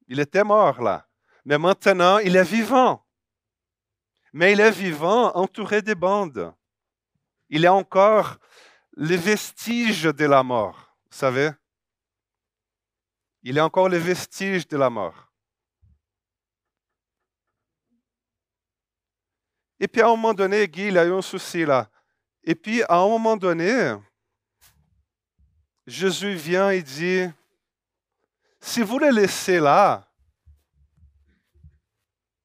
Il 0.08 0.20
était 0.20 0.44
mort 0.44 0.80
là. 0.80 1.06
Mais 1.44 1.58
maintenant, 1.58 2.18
il 2.18 2.34
est 2.34 2.44
vivant. 2.44 3.04
Mais 4.32 4.52
il 4.52 4.60
est 4.60 4.70
vivant 4.70 5.32
entouré 5.36 5.82
de 5.82 5.94
bandes. 5.94 6.54
Il 7.48 7.66
a 7.66 7.72
encore 7.72 8.38
les 8.96 9.16
vestiges 9.16 10.04
de 10.04 10.24
la 10.24 10.42
mort. 10.42 10.96
Vous 11.10 11.16
savez? 11.16 11.50
Il 13.42 13.54
y 13.54 13.58
a 13.58 13.64
encore 13.64 13.88
les 13.88 13.98
vestiges 13.98 14.66
de 14.66 14.76
la 14.76 14.90
mort. 14.90 15.30
Et 19.78 19.86
puis 19.86 20.00
à 20.00 20.06
un 20.06 20.10
moment 20.10 20.34
donné, 20.34 20.66
Guy, 20.66 20.88
il 20.88 20.98
a 20.98 21.04
eu 21.04 21.12
un 21.12 21.22
souci 21.22 21.64
là. 21.64 21.90
Et 22.42 22.54
puis 22.54 22.82
à 22.84 22.96
un 22.96 23.08
moment 23.08 23.36
donné, 23.36 23.94
Jésus 25.86 26.34
vient 26.34 26.70
et 26.70 26.82
dit, 26.82 27.28
si 28.60 28.82
vous 28.82 28.98
le 28.98 29.10
laissez 29.10 29.60
là, 29.60 30.08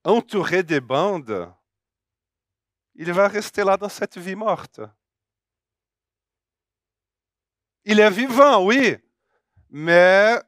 entouré 0.04 0.62
des 0.62 0.82
bandes, 0.82 1.52
il 2.96 3.12
va 3.12 3.28
rester 3.28 3.64
là 3.64 3.78
dans 3.78 3.90
cette 3.90 4.18
vie 4.18 4.36
morte. 4.36 4.82
Il 7.84 8.00
est 8.00 8.12
vivant, 8.12 8.64
oui, 8.64 8.98
mais 9.70 10.40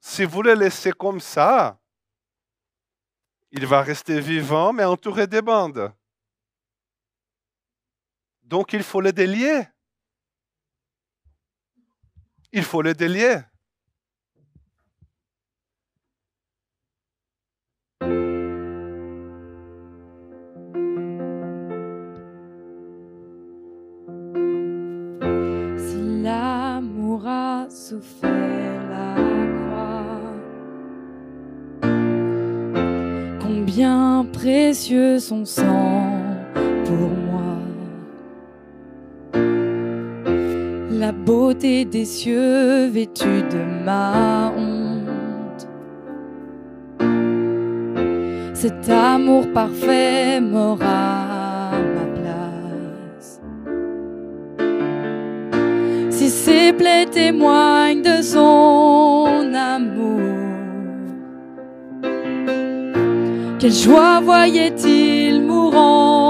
si 0.00 0.24
vous 0.24 0.42
le 0.42 0.54
laissez 0.54 0.92
comme 0.92 1.20
ça, 1.20 1.78
il 3.50 3.66
va 3.66 3.82
rester 3.82 4.20
vivant, 4.20 4.72
mais 4.72 4.84
entouré 4.84 5.26
des 5.26 5.42
bandes. 5.42 5.92
Donc 8.42 8.72
il 8.72 8.82
faut 8.82 9.00
le 9.00 9.12
délier. 9.12 9.62
Il 12.52 12.64
faut 12.64 12.82
le 12.82 12.94
délier. 12.94 13.40
Souffert 27.88 28.80
la 28.90 29.14
croix, 29.56 30.20
combien 33.40 34.26
précieux 34.30 35.18
son 35.18 35.46
sang 35.46 36.02
pour 36.84 37.10
moi. 37.26 37.54
la 40.90 41.12
beauté 41.12 41.84
des 41.86 42.04
cieux 42.04 42.88
vêtue 42.88 43.42
de 43.54 43.84
ma 43.86 44.52
honte. 44.54 45.68
Cet 48.52 48.90
amour 48.90 49.46
parfait 49.54 50.40
m'aura 50.40 51.27
ses 56.68 56.74
plaies 56.74 57.06
témoignent 57.06 58.02
de 58.02 58.20
son 58.20 59.54
amour, 59.54 60.20
quelle 63.58 63.72
joie 63.72 64.20
voyait-il 64.20 65.40
mourant 65.40 66.27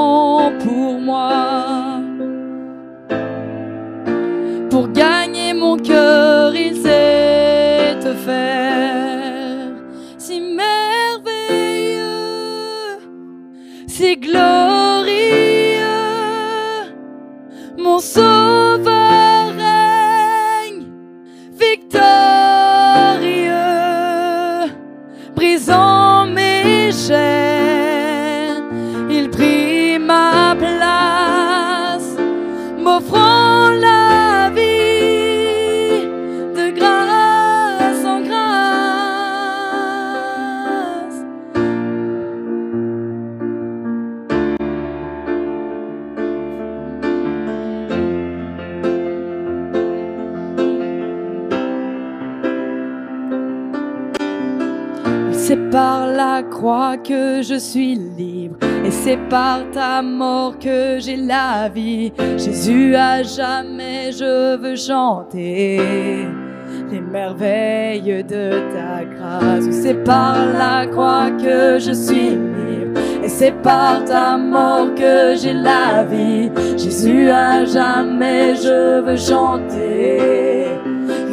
que 57.02 57.40
je 57.42 57.58
suis 57.58 57.94
libre 57.94 58.58
et 58.84 58.90
c'est 58.90 59.16
par 59.30 59.60
ta 59.70 60.02
mort 60.02 60.58
que 60.58 60.98
j'ai 60.98 61.16
la 61.16 61.68
vie. 61.68 62.12
Jésus, 62.36 62.94
à 62.94 63.22
jamais 63.22 64.12
je 64.12 64.56
veux 64.56 64.76
chanter 64.76 66.26
les 66.90 67.00
merveilles 67.00 68.22
de 68.22 68.60
ta 68.74 69.04
grâce. 69.04 69.70
C'est 69.70 70.04
par 70.04 70.36
la 70.52 70.86
croix 70.86 71.30
que 71.30 71.78
je 71.78 71.92
suis 71.92 72.30
libre 72.30 73.00
et 73.22 73.28
c'est 73.28 73.56
par 73.62 74.04
ta 74.04 74.36
mort 74.36 74.94
que 74.94 75.36
j'ai 75.36 75.54
la 75.54 76.04
vie. 76.04 76.50
Jésus, 76.76 77.30
à 77.30 77.64
jamais 77.64 78.54
je 78.56 79.00
veux 79.00 79.16
chanter 79.16 80.68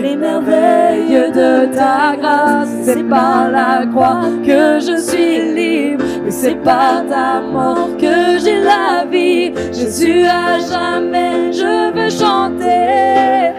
les 0.06 0.16
merveilles 0.16 1.32
de 1.32 1.66
ta 1.76 2.16
grâce. 2.22 2.70
C'est 2.84 3.04
par 3.10 3.50
la 3.50 3.86
croix 3.92 4.30
que 4.46 4.80
je 4.88 4.96
suis 5.08 5.38
libre, 5.60 6.06
et 6.28 6.32
c'est 6.32 6.60
par 6.64 7.06
ta 7.10 7.42
mort 7.42 7.90
que 7.98 8.18
j'ai 8.44 8.60
la 8.74 9.06
vie. 9.14 9.54
Jésus, 9.74 10.26
à 10.26 10.60
jamais 10.72 11.52
je 11.62 11.74
veux 11.96 12.12
chanter 12.22 13.54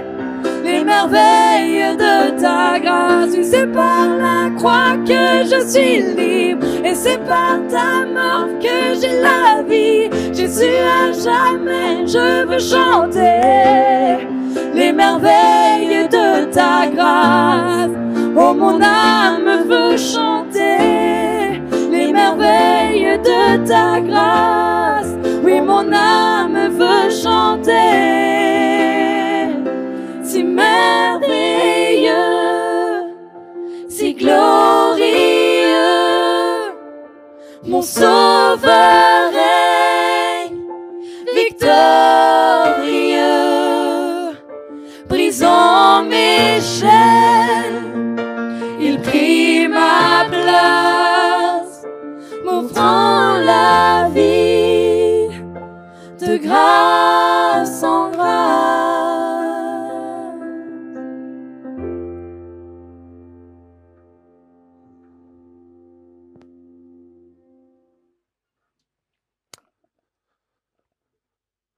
les 0.64 0.84
merveilles 0.84 1.96
de 2.04 2.40
ta 2.40 2.78
grâce. 2.84 3.34
C'est 3.42 3.70
par 3.82 4.06
la 4.24 4.50
croix 4.56 4.94
que 5.10 5.24
je 5.50 5.58
suis 5.72 5.98
libre 6.20 6.66
et 6.84 6.94
c'est 6.94 7.22
par 7.32 7.56
ta 7.74 7.90
mort 8.18 8.50
que 8.64 8.78
j'ai 9.00 9.16
la 9.28 9.62
vie. 9.70 10.08
Jésus, 10.32 10.78
à 10.98 11.04
jamais 11.26 12.06
je 12.06 12.46
veux 12.48 12.64
chanter 12.74 14.26
les 14.74 14.92
merveilles 14.92 16.05
ta 16.44 16.86
grâce. 16.86 17.90
Oh, 18.36 18.52
mon 18.54 18.80
âme 18.82 19.64
veut 19.66 19.96
chanter 19.96 21.62
les 21.90 22.12
merveilles 22.12 23.18
de 23.18 23.66
ta 23.66 24.00
grâce. 24.00 25.12
Oui, 25.42 25.60
mon 25.60 25.92
âme 25.92 26.68
veut 26.70 27.10
chanter 27.10 28.36
si 30.22 30.42
merveilleux, 30.44 32.12
si 33.88 34.14
glorieux, 34.14 35.06
mon 37.64 37.82
sauveur 37.82 39.30
règne 39.32 40.58
victorieux, 41.34 42.35
m'offrant 52.76 53.38
la 53.38 54.08
vie 54.10 55.28
de 56.20 56.36
grâce 56.36 57.82
en 57.82 58.10
grâce. 58.10 58.66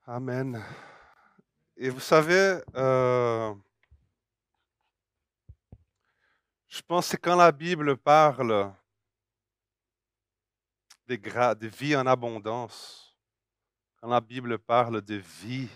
Amen. 0.06 0.60
Et 1.76 1.90
vous 1.90 2.00
savez, 2.00 2.60
euh, 2.74 3.54
je 6.66 6.80
pense 6.82 7.10
que 7.10 7.16
quand 7.16 7.36
la 7.36 7.52
Bible 7.52 7.96
parle 7.96 8.72
de, 11.08 11.54
de 11.54 11.66
vie 11.68 11.96
en 11.96 12.06
abondance, 12.06 13.16
quand 13.96 14.08
la 14.08 14.20
Bible 14.20 14.58
parle 14.58 15.00
de 15.00 15.14
vie, 15.14 15.68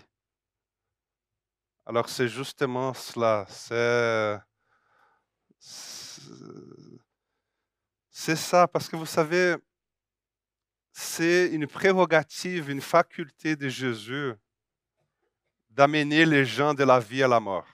alors 1.85 2.07
c'est 2.07 2.27
justement 2.27 2.93
cela. 2.93 3.45
C'est- 3.49 4.39
c'est 8.09 8.35
ça, 8.35 8.67
parce 8.67 8.87
que 8.87 8.95
vous 8.95 9.05
savez, 9.05 9.55
c'est 10.91 11.47
une 11.47 11.67
prérogative, 11.67 12.69
une 12.69 12.81
faculté 12.81 13.55
de 13.55 13.67
Jésus 13.67 14.33
d'amener 15.69 16.25
les 16.25 16.45
gens 16.45 16.73
de 16.73 16.83
la 16.83 16.99
vie 16.99 17.23
à 17.23 17.27
la 17.27 17.39
mort. 17.39 17.67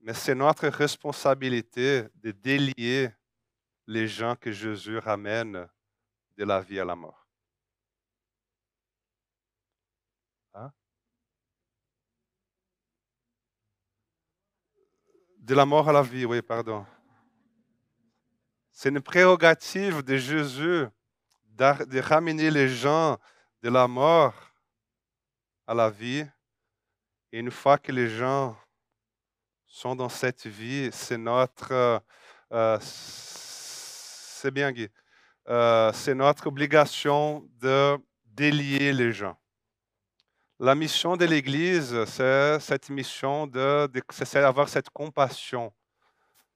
Mais 0.00 0.14
c'est 0.14 0.34
notre 0.34 0.68
responsabilité 0.68 2.04
de 2.14 2.30
délier 2.30 3.10
les 3.86 4.08
gens 4.08 4.34
que 4.36 4.50
Jésus 4.50 4.98
ramène 4.98 5.68
de 6.36 6.44
la 6.44 6.60
vie 6.60 6.80
à 6.80 6.84
la 6.84 6.96
mort. 6.96 7.26
Hein? 10.54 10.72
De 15.38 15.54
la 15.54 15.64
mort 15.64 15.88
à 15.88 15.92
la 15.92 16.02
vie, 16.02 16.24
oui, 16.24 16.42
pardon. 16.42 16.84
C'est 18.72 18.90
une 18.90 19.00
prérogative 19.00 20.02
de 20.02 20.16
Jésus 20.16 20.86
de 21.44 22.00
ramener 22.00 22.50
les 22.50 22.68
gens 22.68 23.18
de 23.62 23.70
la 23.70 23.88
mort 23.88 24.34
à 25.66 25.74
la 25.74 25.88
vie. 25.88 26.26
Et 27.32 27.38
une 27.38 27.50
fois 27.50 27.78
que 27.78 27.90
les 27.90 28.08
gens 28.08 28.56
sont 29.66 29.96
dans 29.96 30.08
cette 30.08 30.46
vie, 30.46 30.90
c'est 30.92 31.16
notre, 31.16 32.02
euh, 32.52 32.78
c'est 34.36 34.50
bien 34.50 34.72
Guy, 34.72 34.88
Euh, 35.48 35.92
c'est 35.92 36.14
notre 36.14 36.48
obligation 36.48 37.48
de 37.60 37.96
délier 38.24 38.92
les 38.92 39.12
gens. 39.12 39.36
La 40.58 40.74
mission 40.74 41.16
de 41.16 41.24
l'Église, 41.24 42.04
c'est 42.06 42.58
cette 42.60 42.90
mission 42.90 43.46
de, 43.46 43.88
c'est 44.10 44.38
avoir 44.38 44.68
cette 44.68 44.90
compassion. 44.90 45.72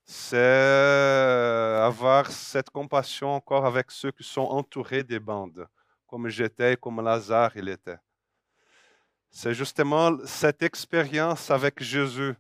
C'est 0.05 1.81
avoir 1.85 2.31
cette 2.31 2.71
compassion 2.71 3.29
encore 3.35 3.65
avec 3.65 3.91
ceux 3.93 4.11
qui 4.11 4.25
sont 4.25 4.49
entourés 4.59 5.05
des 5.05 5.21
bandes, 5.21 5.69
comme 6.09 6.29
j'étais, 6.29 6.77
comme 6.77 7.01
Lazare 7.01 7.53
il 7.57 7.69
était. 7.69 7.99
C'est 9.31 9.55
justement 9.55 10.19
cette 10.27 10.63
expérience 10.63 11.51
avec 11.51 11.81
Jésus. 11.83 12.35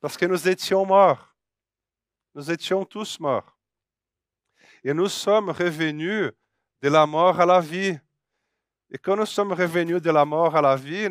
Parce 0.00 0.16
que 0.16 0.26
nous 0.26 0.48
étions 0.48 0.86
morts. 0.86 1.34
Nous 2.34 2.50
étions 2.50 2.84
tous 2.84 3.18
morts. 3.18 3.55
Et 4.86 4.94
nous 4.94 5.08
sommes 5.08 5.50
revenus 5.50 6.30
de 6.80 6.88
la 6.88 7.06
mort 7.06 7.40
à 7.40 7.44
la 7.44 7.58
vie. 7.58 7.98
Et 8.88 8.96
quand 8.96 9.16
nous 9.16 9.26
sommes 9.26 9.50
revenus 9.50 10.00
de 10.00 10.12
la 10.12 10.24
mort 10.24 10.54
à 10.54 10.62
la 10.62 10.76
vie, 10.76 11.08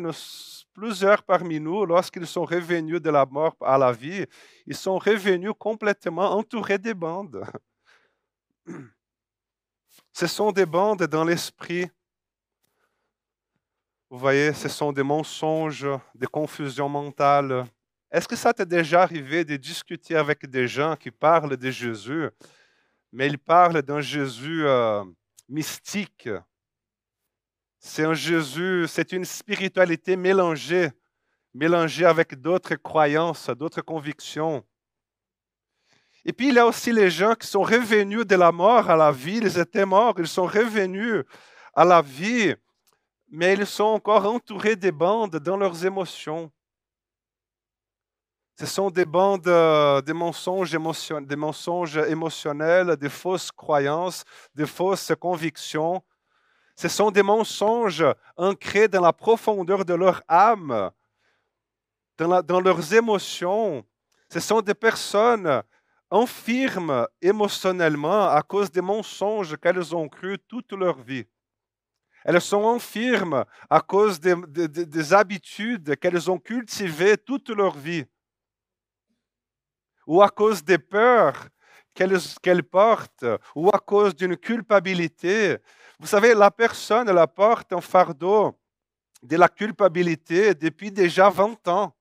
plusieurs 0.72 1.22
parmi 1.22 1.60
nous, 1.60 1.84
lorsqu'ils 1.84 2.26
sont 2.26 2.46
revenus 2.46 3.02
de 3.02 3.10
la 3.10 3.26
mort 3.26 3.54
à 3.60 3.76
la 3.76 3.92
vie, 3.92 4.24
ils 4.64 4.74
sont 4.74 4.96
revenus 4.96 5.52
complètement 5.58 6.38
entourés 6.38 6.78
des 6.78 6.94
bandes. 6.94 7.44
Ce 10.14 10.26
sont 10.26 10.52
des 10.52 10.64
bandes 10.64 11.02
dans 11.02 11.24
l'esprit. 11.24 11.86
Vous 14.08 14.16
voyez, 14.16 14.54
ce 14.54 14.70
sont 14.70 14.90
des 14.90 15.02
mensonges, 15.02 15.86
des 16.14 16.26
confusions 16.26 16.88
mentales. 16.88 17.66
Est-ce 18.10 18.26
que 18.26 18.36
ça 18.36 18.54
t'est 18.54 18.64
déjà 18.64 19.02
arrivé 19.02 19.44
de 19.44 19.56
discuter 19.56 20.16
avec 20.16 20.48
des 20.48 20.66
gens 20.66 20.96
qui 20.96 21.10
parlent 21.10 21.58
de 21.58 21.70
Jésus, 21.70 22.30
mais 23.12 23.26
ils 23.26 23.38
parlent 23.38 23.82
d'un 23.82 24.00
Jésus 24.00 24.66
euh, 24.66 25.04
mystique? 25.48 26.28
C'est 27.78 28.04
un 28.04 28.14
Jésus, 28.14 28.86
c'est 28.88 29.12
une 29.12 29.24
spiritualité 29.24 30.16
mélangée, 30.16 30.90
mélangée 31.54 32.04
avec 32.04 32.40
d'autres 32.40 32.74
croyances, 32.74 33.48
d'autres 33.50 33.82
convictions. 33.82 34.64
Et 36.24 36.32
puis 36.32 36.48
il 36.48 36.54
y 36.54 36.58
a 36.58 36.66
aussi 36.66 36.90
les 36.90 37.08
gens 37.08 37.34
qui 37.36 37.46
sont 37.46 37.62
revenus 37.62 38.26
de 38.26 38.34
la 38.34 38.50
mort 38.50 38.90
à 38.90 38.96
la 38.96 39.12
vie. 39.12 39.36
Ils 39.36 39.58
étaient 39.58 39.86
morts, 39.86 40.16
ils 40.18 40.26
sont 40.26 40.46
revenus 40.46 41.22
à 41.72 41.84
la 41.84 42.02
vie, 42.02 42.54
mais 43.28 43.54
ils 43.54 43.66
sont 43.66 43.84
encore 43.84 44.26
entourés 44.26 44.74
des 44.74 44.90
bandes 44.90 45.36
dans 45.36 45.56
leurs 45.56 45.86
émotions. 45.86 46.50
Ce 48.58 48.64
sont 48.64 48.90
des 48.90 49.04
bandes, 49.04 49.46
euh, 49.48 50.00
des 50.00 50.14
mensonges, 50.14 50.74
émotion- 50.74 51.20
des 51.20 51.36
mensonges 51.36 51.98
émotionnels, 51.98 52.96
des 52.96 53.10
fausses 53.10 53.52
croyances, 53.52 54.24
des 54.54 54.64
fausses 54.66 55.12
convictions. 55.20 56.02
Ce 56.74 56.88
sont 56.88 57.10
des 57.10 57.22
mensonges 57.22 58.04
ancrés 58.36 58.88
dans 58.88 59.02
la 59.02 59.12
profondeur 59.12 59.84
de 59.84 59.92
leur 59.92 60.22
âme, 60.26 60.90
dans, 62.16 62.60
leurs 62.60 62.94
émotions. 62.94 63.84
Ce 64.30 64.40
sont 64.40 64.62
des 64.62 64.74
personnes 64.74 65.62
infirmes 66.10 67.06
émotionnellement 67.20 68.28
à 68.30 68.40
cause 68.40 68.70
des 68.70 68.80
mensonges 68.80 69.56
qu'elles 69.58 69.94
ont 69.94 70.08
cru 70.08 70.38
toute 70.38 70.72
leur 70.72 70.98
vie. 71.02 71.26
Elles 72.24 72.40
sont 72.40 72.74
infirmes 72.74 73.44
à 73.68 73.80
cause 73.80 74.18
des 74.18 75.12
habitudes 75.12 75.96
qu'elles 75.96 76.30
ont 76.30 76.38
cultivées 76.38 77.18
toute 77.18 77.50
leur 77.50 77.76
vie. 77.76 78.06
Ou 80.06 80.22
à 80.22 80.28
cause 80.28 80.62
des 80.62 80.78
peurs 80.78 81.48
qu'elles 81.94 82.62
portent, 82.62 83.24
ou 83.54 83.68
à 83.70 83.78
cause 83.78 84.14
d'une 84.14 84.36
culpabilité. 84.36 85.56
Vous 85.98 86.06
savez, 86.06 86.34
la 86.34 86.50
personne, 86.50 87.08
elle 87.08 87.26
porte 87.34 87.72
un 87.72 87.80
fardeau 87.80 88.58
de 89.22 89.36
la 89.36 89.48
culpabilité 89.48 90.54
depuis 90.54 90.92
déjà 90.92 91.30
20 91.30 91.66
ans. 91.68 91.92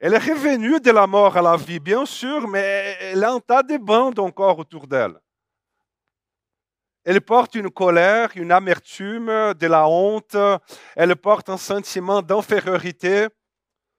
Elle 0.00 0.14
est 0.14 0.18
revenue 0.18 0.80
de 0.80 0.90
la 0.90 1.06
mort 1.06 1.36
à 1.36 1.42
la 1.42 1.56
vie, 1.56 1.78
bien 1.78 2.04
sûr, 2.04 2.48
mais 2.48 2.96
elle 3.00 3.22
a 3.22 3.30
un 3.30 3.38
tas 3.38 3.62
de 3.62 3.76
bandes 3.76 4.18
encore 4.18 4.58
autour 4.58 4.88
d'elle. 4.88 5.16
Elle 7.04 7.20
porte 7.20 7.54
une 7.54 7.70
colère, 7.70 8.30
une 8.34 8.52
amertume, 8.52 9.54
de 9.54 9.66
la 9.66 9.88
honte. 9.88 10.36
Elle 10.96 11.16
porte 11.16 11.48
un 11.48 11.56
sentiment 11.56 12.22
d'infériorité. 12.22 13.28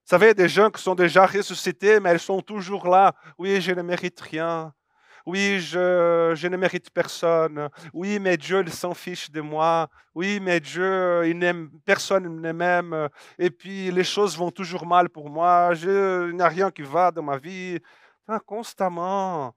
Vous 0.05 0.09
savez, 0.09 0.33
des 0.33 0.49
gens 0.49 0.69
qui 0.69 0.81
sont 0.81 0.95
déjà 0.95 1.25
ressuscités, 1.25 1.99
mais 2.01 2.09
elles 2.09 2.19
sont 2.19 2.41
toujours 2.41 2.87
là. 2.87 3.13
Oui, 3.37 3.61
je 3.61 3.71
ne 3.71 3.81
mérite 3.81 4.19
rien. 4.19 4.73
Oui, 5.25 5.61
je, 5.61 6.47
ne 6.47 6.57
mérite 6.57 6.89
personne. 6.89 7.69
Oui, 7.93 8.19
mais 8.19 8.35
Dieu, 8.35 8.61
il 8.65 8.73
s'en 8.73 8.93
fiche 8.93 9.31
de 9.31 9.39
moi. 9.39 9.89
Oui, 10.13 10.41
mais 10.41 10.59
Dieu, 10.59 11.25
il 11.25 11.37
n'aime, 11.37 11.69
personne 11.85 12.41
ne 12.41 12.51
m'aime. 12.51 13.07
Et 13.39 13.49
puis, 13.49 13.89
les 13.91 14.03
choses 14.03 14.37
vont 14.37 14.51
toujours 14.51 14.85
mal 14.85 15.09
pour 15.09 15.29
moi. 15.29 15.73
Je, 15.73 16.29
il 16.29 16.35
n'y 16.35 16.41
a 16.41 16.49
rien 16.49 16.69
qui 16.69 16.81
va 16.81 17.09
dans 17.09 17.23
ma 17.23 17.37
vie. 17.37 17.79
Enfin, 18.27 18.39
constamment. 18.39 19.55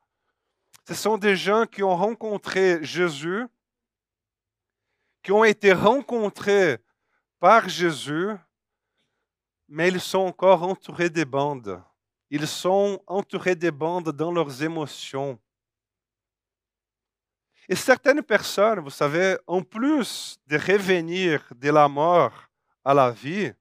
Ce 0.87 0.95
sont 0.95 1.19
des 1.19 1.35
gens 1.35 1.67
qui 1.67 1.83
ont 1.83 1.97
rencontré 1.97 2.79
Jésus, 2.85 3.45
qui 5.25 5.33
ont 5.33 5.43
été 5.43 5.73
rencontrés 5.73 6.79
par 7.41 7.69
Jésus, 7.69 8.29
mais 9.69 9.89
ils 9.89 10.01
sont 10.01 10.19
encore 10.19 10.63
entourés 10.63 11.11
des 11.11 11.25
bandes. 11.25 11.83
Ils 12.31 12.47
sont 12.47 13.03
entourés 13.07 13.55
des 13.55 13.71
bandes 13.71 14.11
dans 14.11 14.33
leurs 14.33 14.63
émotions. 14.63 15.39
Et 17.69 17.75
certaines 17.75 18.23
personnes, 18.23 18.81
vous 18.81 18.91
savez, 18.91 19.37
en 19.47 19.63
plus 19.63 20.39
de 20.47 20.57
revenir 20.57 21.43
de 21.55 21.71
la 21.71 21.89
mort 21.89 22.49
à 22.85 22.95
la 22.95 23.11
vie, 23.11 23.53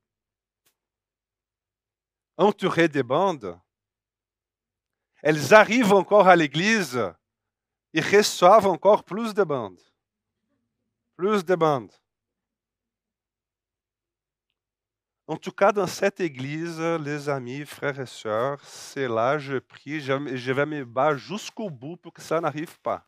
entourées 2.37 2.87
des 2.87 3.03
bandes, 3.03 3.59
elles 5.23 5.53
arrivent 5.53 5.93
encore 5.93 6.27
à 6.27 6.35
l'église 6.35 7.01
et 7.93 8.01
reçoivent 8.01 8.67
encore 8.67 9.03
plus 9.03 9.33
de 9.33 9.43
bandes. 9.43 9.81
Plus 11.15 11.43
de 11.43 11.55
bandes. 11.55 11.93
En 15.27 15.37
tout 15.37 15.51
cas, 15.51 15.71
dans 15.71 15.87
cette 15.87 16.19
église, 16.19 16.79
les 16.79 17.29
amis, 17.29 17.65
frères 17.65 17.99
et 17.99 18.05
sœurs, 18.05 18.59
c'est 18.63 19.07
là, 19.07 19.39
je 19.39 19.57
prie, 19.57 19.99
je 19.99 20.51
vais 20.51 20.65
me 20.67 20.85
battre 20.85 21.17
jusqu'au 21.17 21.69
bout 21.69 21.97
pour 21.97 22.13
que 22.13 22.21
ça 22.21 22.39
n'arrive 22.39 22.79
pas. 22.81 23.07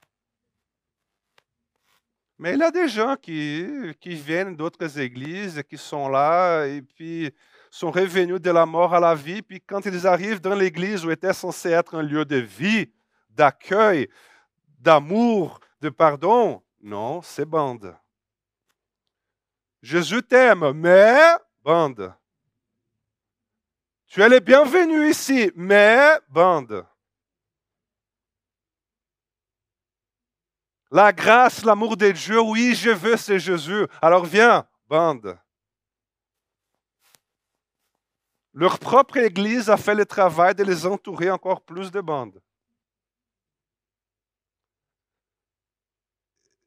Mais 2.39 2.53
il 2.53 2.59
y 2.59 2.63
a 2.63 2.71
des 2.71 2.87
gens 2.87 3.15
qui, 3.15 3.65
qui 3.99 4.15
viennent 4.15 4.55
d'autres 4.55 4.99
églises, 4.99 5.61
qui 5.69 5.77
sont 5.77 6.07
là 6.07 6.65
et 6.65 6.81
puis 6.81 7.31
sont 7.71 7.91
revenus 7.91 8.39
de 8.39 8.51
la 8.51 8.65
mort 8.65 8.93
à 8.93 8.99
la 8.99 9.15
vie. 9.15 9.41
Puis 9.41 9.61
quand 9.61 9.85
ils 9.85 10.05
arrivent 10.05 10.41
dans 10.41 10.55
l'église 10.55 11.05
où 11.05 11.11
était 11.11 11.33
censé 11.33 11.69
être 11.69 11.95
un 11.95 12.03
lieu 12.03 12.25
de 12.25 12.37
vie, 12.37 12.91
d'accueil, 13.29 14.07
d'amour, 14.79 15.59
de 15.81 15.89
pardon, 15.89 16.63
non, 16.81 17.21
c'est 17.21 17.45
bande. 17.45 17.95
Jésus 19.81 20.21
t'aime, 20.23 20.71
mais 20.73 21.19
bande. 21.67 22.13
Tu 24.05 24.21
es 24.21 24.29
le 24.29 24.39
bienvenu 24.39 25.09
ici, 25.09 25.51
mais 25.53 26.17
bande. 26.29 26.87
La 30.89 31.11
grâce, 31.11 31.65
l'amour 31.65 31.97
de 31.97 32.11
Dieu, 32.11 32.39
oui, 32.39 32.73
je 32.73 32.91
veux, 32.91 33.17
c'est 33.17 33.37
Jésus. 33.37 33.85
Alors 34.01 34.23
viens, 34.23 34.65
bande. 34.87 35.37
Leur 38.53 38.79
propre 38.79 39.17
Église 39.17 39.69
a 39.69 39.75
fait 39.75 39.93
le 39.93 40.05
travail 40.05 40.55
de 40.55 40.63
les 40.63 40.85
entourer 40.85 41.29
encore 41.29 41.61
plus 41.61 41.91
de 41.91 41.99
bandes. 41.99 42.41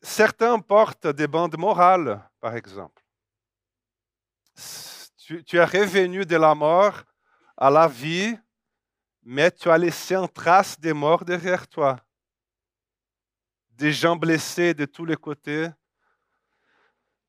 Certains 0.02 0.58
portent 0.58 1.06
des 1.06 1.26
bandes 1.26 1.56
morales, 1.56 2.22
par 2.38 2.54
exemple. 2.54 3.02
Tu, 5.46 5.56
es 5.58 5.64
revenu 5.64 6.26
de 6.26 6.34
la 6.34 6.56
mort 6.56 7.04
à 7.56 7.70
la 7.70 7.86
vie, 7.86 8.36
mais 9.22 9.48
tu 9.52 9.70
as 9.70 9.78
laissé 9.78 10.16
une 10.16 10.28
trace 10.28 10.78
de 10.80 10.92
mort 10.92 11.24
derrière 11.24 11.68
toi 11.68 12.00
des 13.70 13.92
gens 13.92 14.16
blessés 14.16 14.74
de 14.74 14.84
tous 14.84 15.04
les 15.04 15.16
côtés, 15.16 15.68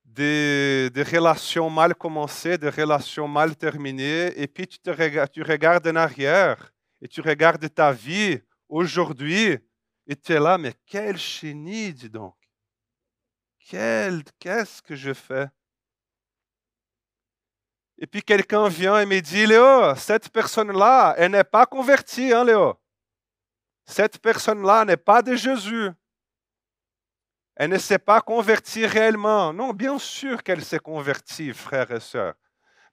des, 0.03 0.91
relations 0.95 1.69
mal 1.69 1.93
commencées, 1.93 2.57
des 2.57 2.69
relations 2.69 3.27
mal 3.27 3.55
terminées, 3.55 4.33
et 4.35 4.47
puis 4.47 4.67
tu, 4.67 4.79
te 4.79 4.89
regardes, 4.89 5.31
tu 5.31 5.43
regardes 5.43 5.87
en 5.87 5.95
arrière 5.95 6.73
et 7.01 7.07
tu 7.07 7.21
regardes 7.21 7.73
ta 7.73 7.91
vie 7.91 8.41
aujourd'hui, 8.67 9.59
et 10.07 10.15
tu 10.15 10.33
es 10.33 10.39
là, 10.39 10.57
mais 10.57 10.73
quel 10.87 11.17
chenille, 11.17 11.93
dis 11.93 12.09
donc. 12.09 12.35
Qu'est-ce 13.59 14.81
que 14.81 14.95
je 14.95 15.13
fais? 15.13 15.47
Et 18.01 18.07
puis 18.07 18.23
quelqu'un 18.23 18.67
vient 18.67 18.99
et 18.99 19.05
me 19.05 19.19
dit, 19.19 19.45
Léo, 19.45 19.93
cette 19.95 20.29
personne-là, 20.29 21.13
elle 21.17 21.33
n'est 21.33 21.43
pas 21.43 21.67
convertie, 21.67 22.33
hein, 22.33 22.43
Léo? 22.43 22.75
Cette 23.85 24.17
personne-là 24.17 24.85
n'est 24.85 24.97
pas 24.97 25.21
de 25.21 25.35
Jésus. 25.35 25.91
Elle 27.55 27.69
ne 27.69 27.77
s'est 27.77 27.99
pas 27.99 28.19
convertie 28.19 28.87
réellement. 28.87 29.53
Non, 29.53 29.71
bien 29.71 29.99
sûr 29.99 30.41
qu'elle 30.41 30.63
s'est 30.63 30.79
convertie, 30.79 31.53
frères 31.53 31.91
et 31.91 31.99
sœurs. 31.99 32.33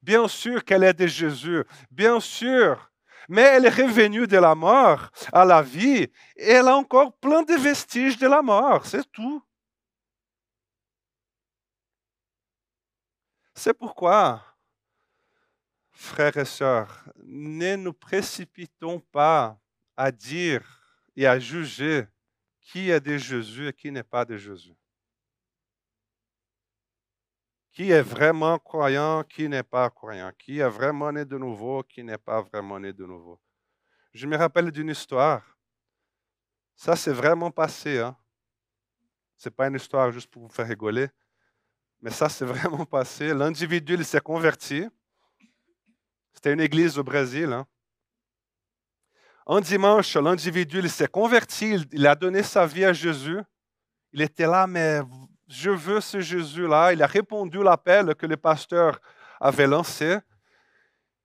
Bien 0.03 0.29
sûr 0.29 0.63
qu'elle 0.63 0.85
est 0.85 0.93
de 0.93 1.07
Jésus. 1.07 1.65
Bien 1.91 2.21
sûr. 2.21 2.91
Mais 3.31 3.43
elle 3.43 3.65
est 3.65 3.83
revenue 3.83 4.27
de 4.27 4.37
la 4.37 4.55
mort 4.55 5.09
à 5.33 5.47
la 5.47 5.63
vie 5.63 6.03
et 6.37 6.51
elle 6.51 6.69
a 6.69 6.77
encore 6.77 7.15
plein 7.15 7.43
de 7.43 7.55
vestiges 7.55 8.19
de 8.19 8.27
la 8.27 8.43
mort. 8.43 8.85
C'est 8.85 9.11
tout. 9.11 9.43
C'est 13.55 13.75
pourquoi, 13.75 14.48
frères 15.99 16.37
et 16.37 16.45
sœurs, 16.45 17.05
ne 17.25 17.75
nous 17.75 17.93
précipitons 17.93 19.01
pas 19.01 19.61
à 19.97 20.13
dire 20.13 20.63
et 21.17 21.27
à 21.27 21.41
juger 21.41 22.07
qui 22.61 22.91
est 22.91 23.01
de 23.01 23.17
Jésus 23.17 23.67
et 23.67 23.73
qui 23.73 23.91
n'est 23.91 24.05
pas 24.05 24.25
de 24.25 24.37
Jésus. 24.37 24.77
Qui 27.73 27.91
est 27.91 28.03
vraiment 28.03 28.61
croyant, 28.61 29.25
qui 29.25 29.49
n'est 29.49 29.65
pas 29.65 29.91
croyant. 29.91 30.31
Qui 30.39 30.61
est 30.61 30.69
vraiment 30.69 31.11
né 31.11 31.25
de 31.25 31.37
nouveau, 31.37 31.83
qui 31.83 32.05
n'est 32.05 32.17
pas 32.17 32.43
vraiment 32.43 32.79
né 32.79 32.93
de 32.93 33.05
nouveau. 33.05 33.41
Je 34.13 34.27
me 34.29 34.37
rappelle 34.37 34.71
d'une 34.71 34.91
histoire. 34.91 35.59
Ça, 36.77 36.95
c'est 36.95 37.13
vraiment 37.13 37.51
passé. 37.51 37.99
Hein? 37.99 38.17
Ce 39.37 39.49
n'est 39.49 39.55
pas 39.55 39.67
une 39.67 39.75
histoire 39.75 40.13
juste 40.13 40.31
pour 40.31 40.43
vous 40.43 40.49
faire 40.49 40.69
rigoler. 40.69 41.09
Mais 42.01 42.11
ça, 42.11 42.29
c'est 42.29 42.47
vraiment 42.55 42.85
passé. 42.85 43.35
L'individu, 43.35 43.95
il 43.95 44.05
s'est 44.05 44.21
converti. 44.21 44.87
C'était 46.39 46.53
une 46.53 46.61
église 46.61 46.97
au 46.97 47.03
Brésil. 47.03 47.53
Hein? 47.53 47.67
Un 49.45 49.61
dimanche, 49.61 50.15
l'individu 50.15 50.89
s'est 50.89 51.09
converti, 51.09 51.85
il 51.91 52.07
a 52.07 52.15
donné 52.15 52.45
sa 52.45 52.65
vie 52.65 52.85
à 52.85 52.93
Jésus. 52.93 53.41
Il 54.13 54.23
était 54.23 54.47
là, 54.47 54.69
mais 54.69 55.01
je 55.49 55.71
veux 55.71 56.01
ce 56.01 56.21
Jésus-là. 56.21 56.93
Il 56.93 57.03
a 57.03 57.09
répondu 57.09 57.61
l'appel 57.61 58.15
que 58.15 58.25
le 58.25 58.37
pasteur 58.37 59.01
avait 59.41 59.67
lancé. 59.67 60.19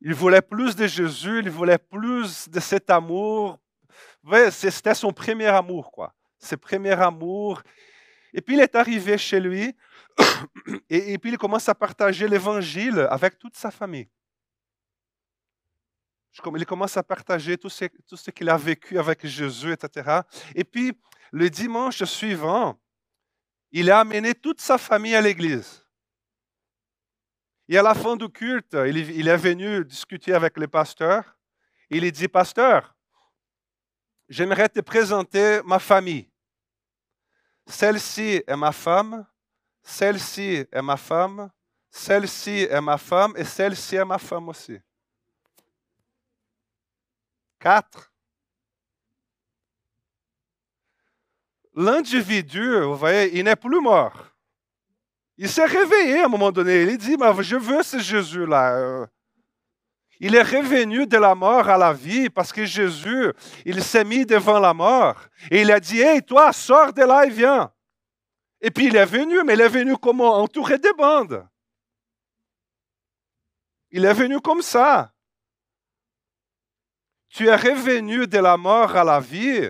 Il 0.01 0.15
voulait 0.15 0.41
plus 0.41 0.75
de 0.75 0.87
Jésus, 0.87 1.41
il 1.43 1.51
voulait 1.51 1.77
plus 1.77 2.49
de 2.49 2.59
cet 2.59 2.89
amour. 2.89 3.59
C'était 4.49 4.95
son 4.95 5.13
premier 5.13 5.45
amour, 5.45 5.91
quoi. 5.91 6.11
Ses 6.39 6.57
premier 6.57 6.99
amour. 6.99 7.61
Et 8.33 8.41
puis 8.41 8.55
il 8.55 8.61
est 8.61 8.75
arrivé 8.75 9.19
chez 9.19 9.39
lui 9.39 9.75
et 10.89 11.19
puis 11.19 11.29
il 11.29 11.37
commence 11.37 11.69
à 11.69 11.75
partager 11.75 12.27
l'évangile 12.27 13.07
avec 13.11 13.37
toute 13.37 13.55
sa 13.55 13.69
famille 13.69 14.09
il 16.55 16.65
commence 16.65 16.97
à 16.97 17.03
partager 17.03 17.57
tout 17.57 17.69
ce, 17.69 18.31
qu'il 18.31 18.49
a 18.49 18.57
vécu 18.57 18.97
avec 18.97 19.25
Jésus, 19.25 19.71
etc. 19.71 20.21
Et 20.55 20.63
puis, 20.63 20.97
le 21.31 21.49
dimanche 21.49 22.03
suivant, 22.03 22.79
il 23.71 23.89
a 23.91 23.99
amené 23.99 24.33
toute 24.33 24.61
sa 24.61 24.77
famille 24.77 25.15
à 25.15 25.21
l'église. 25.21 25.85
Et 27.69 27.77
à 27.77 27.81
la 27.81 27.93
fin 27.93 28.15
du 28.15 28.29
culte, 28.29 28.75
il, 28.87 28.97
il 28.97 29.27
est 29.27 29.37
venu 29.37 29.85
discuter 29.85 30.33
avec 30.33 30.57
le 30.57 30.67
pasteur. 30.67 31.37
Il 31.89 32.09
dit, 32.11 32.27
pasteur, 32.27 32.95
j'aimerais 34.27 34.69
te 34.69 34.79
présenter 34.79 35.61
ma 35.63 35.79
famille. 35.79 36.29
Celle-ci 37.67 38.43
est 38.45 38.55
ma 38.55 38.71
femme, 38.71 39.25
celle-ci 39.81 40.65
est 40.71 40.81
ma 40.81 40.97
femme, 40.97 41.51
celle-ci 41.89 42.67
est 42.69 42.81
ma 42.81 42.97
femme 42.97 43.33
et 43.37 43.43
celle-ci 43.43 43.95
est 43.95 44.05
ma 44.05 44.17
femme 44.17 44.49
aussi. 44.49 44.79
L'individu, 51.75 52.81
vous 52.81 52.95
voyez, 52.95 53.37
il 53.37 53.43
n'est 53.45 53.55
plus 53.55 53.81
mort. 53.81 54.33
Il 55.37 55.49
s'est 55.49 55.65
réveillé 55.65 56.21
à 56.21 56.25
un 56.25 56.29
moment 56.29 56.51
donné. 56.51 56.83
Il 56.83 56.97
dit, 56.97 57.15
je 57.41 57.55
veux 57.55 57.81
ce 57.81 57.99
Jésus-là. 57.99 59.07
Il 60.19 60.35
est 60.35 60.43
revenu 60.43 61.07
de 61.07 61.17
la 61.17 61.35
mort 61.35 61.67
à 61.67 61.77
la 61.77 61.91
vie 61.91 62.29
parce 62.29 62.53
que 62.53 62.65
Jésus, 62.65 63.33
il 63.65 63.83
s'est 63.83 64.05
mis 64.05 64.25
devant 64.25 64.59
la 64.59 64.73
mort 64.73 65.19
et 65.49 65.61
il 65.61 65.71
a 65.71 65.79
dit, 65.79 65.99
hey, 65.99 66.21
toi, 66.21 66.53
sors 66.53 66.93
de 66.93 67.01
là 67.01 67.25
et 67.25 67.29
viens. 67.29 67.71
Et 68.61 68.71
puis 68.71 68.85
il 68.85 68.95
est 68.95 69.05
venu, 69.05 69.43
mais 69.43 69.55
il 69.55 69.61
est 69.61 69.67
venu 69.67 69.97
comment 69.97 70.37
Entouré 70.37 70.77
des 70.77 70.93
bandes. 70.93 71.45
Il 73.91 74.05
est 74.05 74.13
venu 74.13 74.39
comme 74.39 74.61
ça. 74.61 75.12
Tu 77.33 77.47
es 77.47 77.55
revenu 77.55 78.27
de 78.27 78.37
la 78.37 78.55
mort 78.57 78.95
à 78.95 79.03
la 79.03 79.19
vie? 79.19 79.67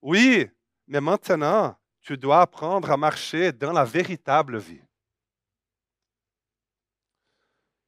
Oui, 0.00 0.48
mais 0.86 0.98
maintenant, 0.98 1.76
tu 2.00 2.16
dois 2.16 2.40
apprendre 2.40 2.90
à 2.90 2.96
marcher 2.96 3.52
dans 3.52 3.70
la 3.70 3.84
véritable 3.84 4.56
vie. 4.56 4.80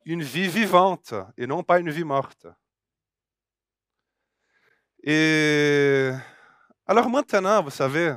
Une 0.05 0.23
vie 0.23 0.47
vivante 0.47 1.15
et 1.39 1.47
non 1.47 1.63
pas 1.63 1.79
une 1.79 1.89
vie 1.89 2.05
morte. 2.05 2.49
Et 5.03 6.11
alors 6.85 7.09
maintenant, 7.09 7.63
vous 7.63 7.71
savez, 7.71 8.15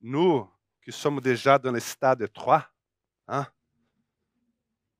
nous 0.00 0.50
qui 0.82 0.92
sommes 0.92 1.20
déjà 1.20 1.58
dans 1.58 1.72
le 1.72 1.80
stade 1.80 2.32
3, 2.32 2.66
hein, 3.28 3.46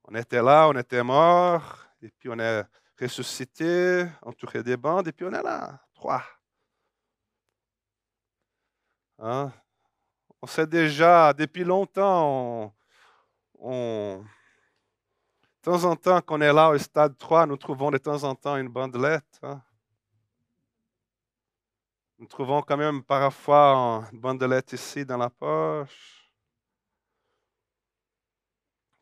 on 0.04 0.14
était 0.14 0.42
là, 0.42 0.68
on 0.68 0.76
était 0.76 1.02
mort, 1.02 1.86
et 2.02 2.10
puis 2.10 2.28
on 2.28 2.38
est 2.38 2.66
ressuscité, 3.02 4.06
entouré 4.22 4.62
des 4.62 4.76
bandes, 4.76 5.08
et 5.08 5.12
puis 5.12 5.26
on 5.26 5.32
est 5.32 5.42
là, 5.42 5.80
3. 5.94 6.22
Hein? 9.18 9.52
On 10.40 10.46
sait 10.46 10.66
déjà, 10.66 11.32
depuis 11.32 11.64
longtemps, 11.64 12.74
on, 13.58 14.24
de 15.64 15.70
temps 15.70 15.84
en 15.84 15.96
temps, 15.96 16.20
qu'on 16.20 16.40
est 16.40 16.52
là 16.52 16.70
au 16.70 16.78
stade 16.78 17.16
3, 17.16 17.46
nous 17.46 17.56
trouvons 17.56 17.90
de 17.90 17.98
temps 17.98 18.24
en 18.24 18.34
temps 18.34 18.56
une 18.56 18.68
bandelette. 18.68 19.38
Hein? 19.42 19.62
Nous 22.18 22.26
trouvons 22.26 22.62
quand 22.62 22.76
même 22.76 23.02
parfois 23.02 24.04
une 24.12 24.20
bandelette 24.20 24.72
ici 24.72 25.04
dans 25.04 25.18
la 25.18 25.30
poche. 25.30 26.30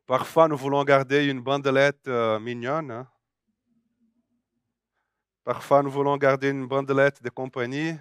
Parfois, 0.06 0.48
nous 0.48 0.56
voulons 0.56 0.82
garder 0.84 1.26
une 1.26 1.40
bandelette 1.40 2.08
euh, 2.08 2.38
mignonne. 2.40 2.90
Hein? 2.90 3.08
Parfois, 5.44 5.83
nous 5.83 5.90
voulons 5.90 6.16
garder 6.16 6.50
une 6.50 6.66
bandelette 6.66 7.22
de 7.22 7.31
compagnie. 7.31 7.96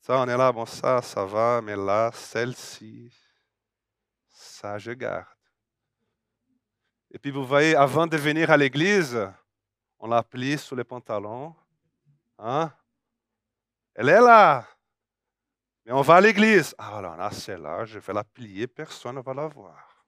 Ça, 0.00 0.18
on 0.18 0.28
est 0.28 0.36
là, 0.36 0.50
bon, 0.52 0.66
ça, 0.66 1.02
ça 1.02 1.24
va, 1.24 1.60
mais 1.62 1.76
là, 1.76 2.10
celle-ci, 2.12 3.12
ça, 4.28 4.78
je 4.78 4.92
garde. 4.92 5.26
Et 7.10 7.18
puis, 7.18 7.30
vous 7.30 7.46
voyez, 7.46 7.76
avant 7.76 8.06
de 8.06 8.16
venir 8.16 8.50
à 8.50 8.56
l'église, 8.56 9.30
on 9.98 10.08
la 10.08 10.22
plie 10.22 10.58
sous 10.58 10.74
les 10.74 10.84
pantalons. 10.84 11.54
Hein? 12.38 12.72
Elle 13.94 14.08
est 14.08 14.20
là. 14.20 14.66
Mais 15.84 15.92
on 15.92 16.00
va 16.00 16.16
à 16.16 16.20
l'église. 16.20 16.74
Ah 16.78 17.00
là, 17.00 17.16
là, 17.16 17.84
je 17.84 17.98
vais 17.98 18.12
la 18.12 18.24
plier, 18.24 18.66
personne 18.66 19.16
ne 19.16 19.20
va 19.20 19.34
la 19.34 19.46
voir. 19.46 20.06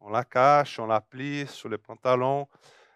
On 0.00 0.10
la 0.10 0.24
cache, 0.24 0.78
on 0.80 0.86
la 0.86 1.00
plie 1.00 1.46
sous 1.46 1.68
les 1.68 1.78
pantalons. 1.78 2.48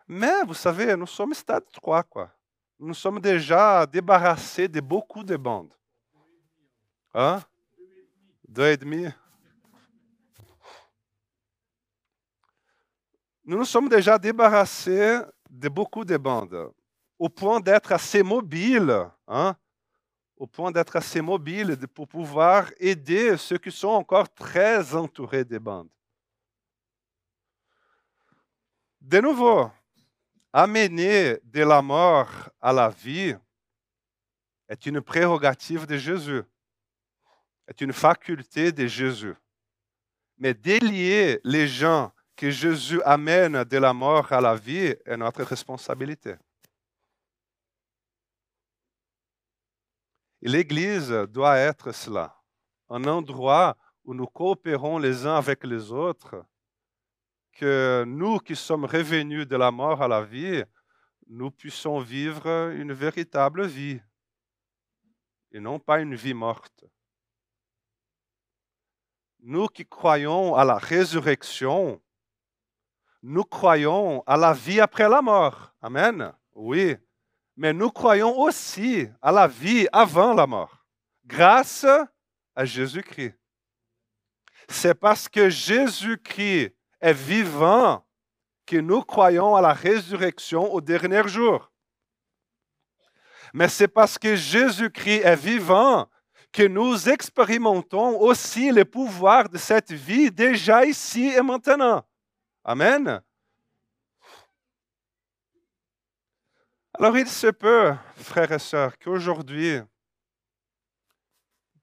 Mais 0.07 0.45
vous 0.45 0.55
savez, 0.55 0.97
nous 0.97 1.07
sommes 1.07 1.35
stade 1.35 1.65
3, 1.73 2.03
quoi. 2.05 2.31
Nous 2.79 2.95
sommes 2.95 3.21
déjà 3.21 3.87
débarrassés 3.87 4.69
de 4.69 4.81
beaucoup 4.81 5.25
de 5.25 5.37
bandes. 5.37 5.73
Hein? 7.15 7.43
Deux 8.47 8.67
et 8.67 8.77
demi. 8.77 9.07
Nous 13.45 13.57
nous 13.57 13.65
sommes 13.65 13.89
déjà 13.89 14.19
débarrassés 14.19 15.21
de 15.49 15.69
beaucoup 15.69 16.05
de 16.05 16.17
bandes 16.17 16.73
au 17.19 17.29
point 17.29 17.61
d'être 17.61 17.93
assez 17.93 18.23
mobile, 18.23 19.09
hein, 19.27 19.57
au 20.37 20.47
point 20.47 20.71
d'être 20.71 20.97
assez 20.97 21.21
mobile 21.21 21.77
pour 21.95 22.07
pouvoir 22.07 22.71
aider 22.79 23.37
ceux 23.37 23.59
qui 23.59 23.73
sont 23.73 23.89
encore 23.89 24.29
très 24.33 24.95
entourés 24.95 25.45
des 25.45 25.59
bandes. 25.59 25.89
De 29.01 29.21
nouveau, 29.21 29.71
amener 30.57 31.37
de 31.45 31.63
la 31.63 31.83
mort 31.83 32.31
à 32.63 32.73
la 32.73 32.89
vie 32.89 33.37
est 34.69 34.87
une 34.87 35.03
prérogative 35.03 35.85
de 35.85 35.99
Jésus, 35.99 36.43
est 37.69 37.83
une 37.83 37.93
faculté 37.93 38.73
de 38.73 38.87
Jésus. 38.87 39.35
Mais 40.39 40.55
délier 40.55 41.41
les 41.45 41.69
gens 41.69 42.11
que 42.35 42.49
Jésus 42.49 43.03
amène 43.03 43.65
de 43.65 43.77
la 43.77 43.93
mort 43.93 44.33
à 44.33 44.41
la 44.41 44.55
vie 44.55 44.95
est 45.05 45.17
notre 45.19 45.43
responsabilité. 45.43 46.37
l'Église 50.41 51.11
doit 51.29 51.59
être 51.59 51.93
cela, 51.93 52.41
un 52.89 53.05
endroit 53.05 53.77
où 54.05 54.15
nous 54.15 54.29
coopérons 54.29 54.97
les 54.99 55.27
uns 55.27 55.35
avec 55.35 55.65
les 55.65 55.91
autres, 55.91 56.47
que 57.57 58.05
nous 58.07 58.39
qui 58.39 58.55
sommes 58.55 58.85
revenus 58.85 59.47
de 59.47 59.57
la 59.57 59.71
mort 59.71 60.03
à 60.03 60.09
la 60.09 60.23
vie, 60.23 60.63
nous 61.27 61.51
puissions 61.51 61.99
vivre 61.99 62.71
une 62.75 62.93
véritable 62.93 63.67
vie 63.67 64.01
et 65.53 65.61
non 65.61 65.79
pas 65.79 66.01
une 66.01 66.15
vie 66.15 66.35
morte. 66.35 66.85
Nous 69.41 69.67
qui 69.69 69.87
croyons 69.87 70.55
à 70.55 70.65
la 70.65 70.77
résurrection, 70.77 72.03
nous 73.23 73.45
croyons 73.45 74.23
à 74.27 74.37
la 74.37 74.53
vie 74.53 74.81
après 74.81 75.09
la 75.09 75.23
mort. 75.23 75.73
Amen. 75.81 76.33
Oui 76.55 76.97
mais 77.57 77.73
nous 77.73 77.91
croyons 77.91 78.39
aussi 78.39 79.09
à 79.23 79.33
la 79.33 79.49
vie 79.49 79.89
avant 79.93 80.35
la 80.35 80.47
mort, 80.47 80.87
grâce 81.25 81.87
à 82.55 82.65
Jésus-Christ. 82.65 83.35
C'est 84.69 84.95
parce 84.95 85.29
que 85.29 85.49
Jésus-Christ 85.49 86.76
est 87.07 87.13
vivant 87.13 88.05
que 88.67 88.77
nous 88.77 89.01
croyons 89.03 89.55
à 89.55 89.61
la 89.61 89.73
résurrection 89.73 90.73
au 90.75 90.81
dernier 90.81 91.27
jour. 91.29 91.71
Mais 93.55 93.69
c'est 93.69 93.87
parce 93.87 94.19
que 94.19 94.35
Jésus-Christ 94.35 95.23
est 95.23 95.37
vivant 95.37 96.09
que 96.51 96.67
nous 96.67 97.09
expérimentons 97.09 98.19
aussi 98.21 98.73
le 98.73 98.85
pouvoir 98.85 99.49
de 99.49 99.57
cette 99.57 99.93
vie 99.93 100.33
déjà 100.33 100.85
ici 100.85 101.29
et 101.29 101.43
maintenant. 101.43 102.05
Amen. 102.65 103.23
Alors 106.95 107.17
il 107.17 107.29
se 107.29 107.49
peut, 107.49 107.95
frères 108.17 108.51
et 108.51 108.59
sœurs, 108.59 108.99
qu'aujourd'hui, 108.99 109.81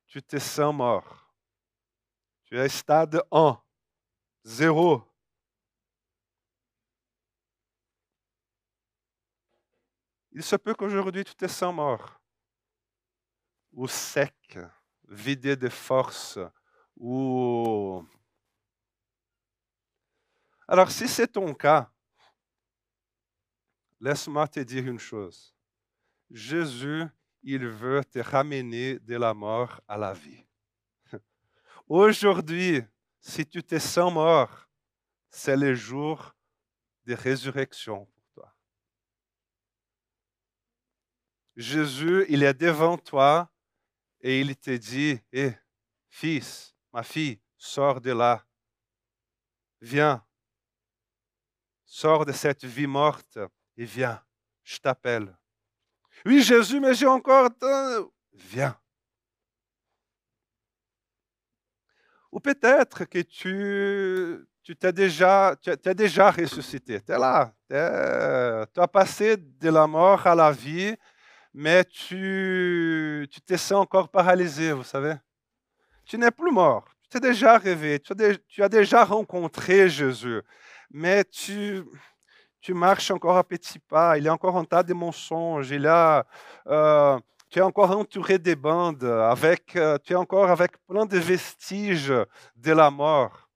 tu 0.08 0.22
te 0.22 0.38
sens 0.38 0.76
mort. 0.76 1.34
Tu 2.44 2.60
es 2.60 2.68
stade 2.68 3.22
1, 3.32 3.58
0. 4.44 5.13
Il 10.34 10.44
se 10.44 10.56
peut 10.56 10.74
qu'aujourd'hui 10.74 11.24
tu 11.24 11.36
te 11.36 11.48
sens 11.48 11.74
mort, 11.74 12.20
ou 13.72 13.88
sec, 13.88 14.58
vidé 15.08 15.56
de 15.56 15.70
force, 15.70 16.40
ou... 16.98 18.06
Alors 20.68 20.92
si 20.92 21.08
c'est 21.08 21.28
ton 21.28 21.54
cas, 21.54 21.94
Laisse-moi 24.04 24.46
te 24.50 24.60
dire 24.60 24.86
une 24.86 25.00
chose. 25.00 25.56
Jésus, 26.30 27.06
il 27.42 27.66
veut 27.66 28.04
te 28.04 28.20
ramener 28.20 29.00
de 29.00 29.16
la 29.16 29.34
mort 29.34 29.80
à 29.88 29.98
la 29.98 30.12
vie. 30.12 30.44
Aujourd'hui, 31.88 32.82
si 33.22 33.46
tu 33.46 33.64
te 33.64 33.80
sens 33.80 34.14
mort, 34.14 34.68
c'est 35.30 35.56
le 35.56 35.74
jour 35.74 36.36
de 37.06 37.14
résurrection 37.14 38.06
pour 38.08 38.26
toi. 38.34 38.54
Jésus, 41.56 42.26
il 42.30 42.44
est 42.44 42.54
devant 42.54 42.98
toi 42.98 43.52
et 44.22 44.42
il 44.42 44.56
te 44.56 44.72
dit, 44.72 45.20
hé, 45.32 45.54
fils, 46.10 46.76
ma 46.92 47.04
fille, 47.04 47.40
sors 47.58 48.02
de 48.02 48.12
là. 48.12 48.46
Viens, 49.82 50.26
sors 51.86 52.26
de 52.26 52.32
cette 52.32 52.66
vie 52.66 52.88
morte 52.88 53.38
et 53.78 53.86
viens, 53.86 54.24
je 54.64 54.78
t'appelle. 54.78 55.38
Oui, 56.26 56.42
Jésus, 56.42 56.80
mais 56.80 56.94
j'ai 56.94 57.08
encore... 57.08 57.50
Viens. 58.34 58.80
Ou 62.32 62.40
peut-être 62.40 63.06
que 63.06 63.20
tu, 63.20 64.48
tu 64.64 64.76
t'es 64.76 64.92
déjà, 64.92 65.56
tu 65.62 65.70
es 65.70 65.94
déjà 65.94 66.32
ressuscité. 66.32 67.00
Tu 67.00 67.12
es 67.12 67.20
là. 67.20 67.54
tu 67.70 68.80
as 68.80 68.88
passé 68.88 69.38
de 69.38 69.70
la 69.70 69.86
mort 69.86 70.26
à 70.26 70.34
la 70.34 70.52
vie, 70.52 70.96
mais 71.54 71.84
tu, 71.86 73.28
tu 73.32 73.42
te 73.42 73.56
sens 73.56 73.84
encore 73.84 74.10
paralysé, 74.10 74.72
vous 74.72 74.84
savez. 74.84 75.16
Tu 76.06 76.18
n'es 76.18 76.32
plus 76.32 76.52
mort. 76.52 76.86
Tu 77.04 77.10
t'es 77.10 77.20
déjà 77.20 77.58
rêvé. 77.58 78.00
Tu 78.00 78.64
as 78.64 78.70
déjà 78.70 79.06
rencontré 79.06 79.88
Jésus. 79.90 80.42
Mais 80.92 81.24
tu, 81.24 81.84
tu 82.64 82.74
marches 82.74 83.12
encore 83.12 83.38
à 83.38 83.44
petits 83.44 83.80
pas, 83.80 84.18
il 84.18 84.24
y 84.24 84.28
a 84.30 84.34
encore 84.34 84.56
un 84.58 84.64
tas 84.64 84.84
de 84.84 84.94
mensonges, 84.94 85.72
il 85.72 85.86
a, 85.86 86.26
euh, 86.68 87.20
tu 87.50 87.60
es 87.60 87.62
encore 87.62 87.92
entouré 87.92 88.40
des 88.40 88.56
bandes, 88.56 89.04
avec, 89.04 89.76
euh, 89.76 89.98
tu 90.02 90.14
es 90.14 90.16
encore 90.16 90.50
avec 90.50 90.78
plein 90.88 91.06
de 91.06 91.18
vestiges 91.18 92.14
de 92.56 92.72
la 92.72 92.90
mort, 92.90 93.50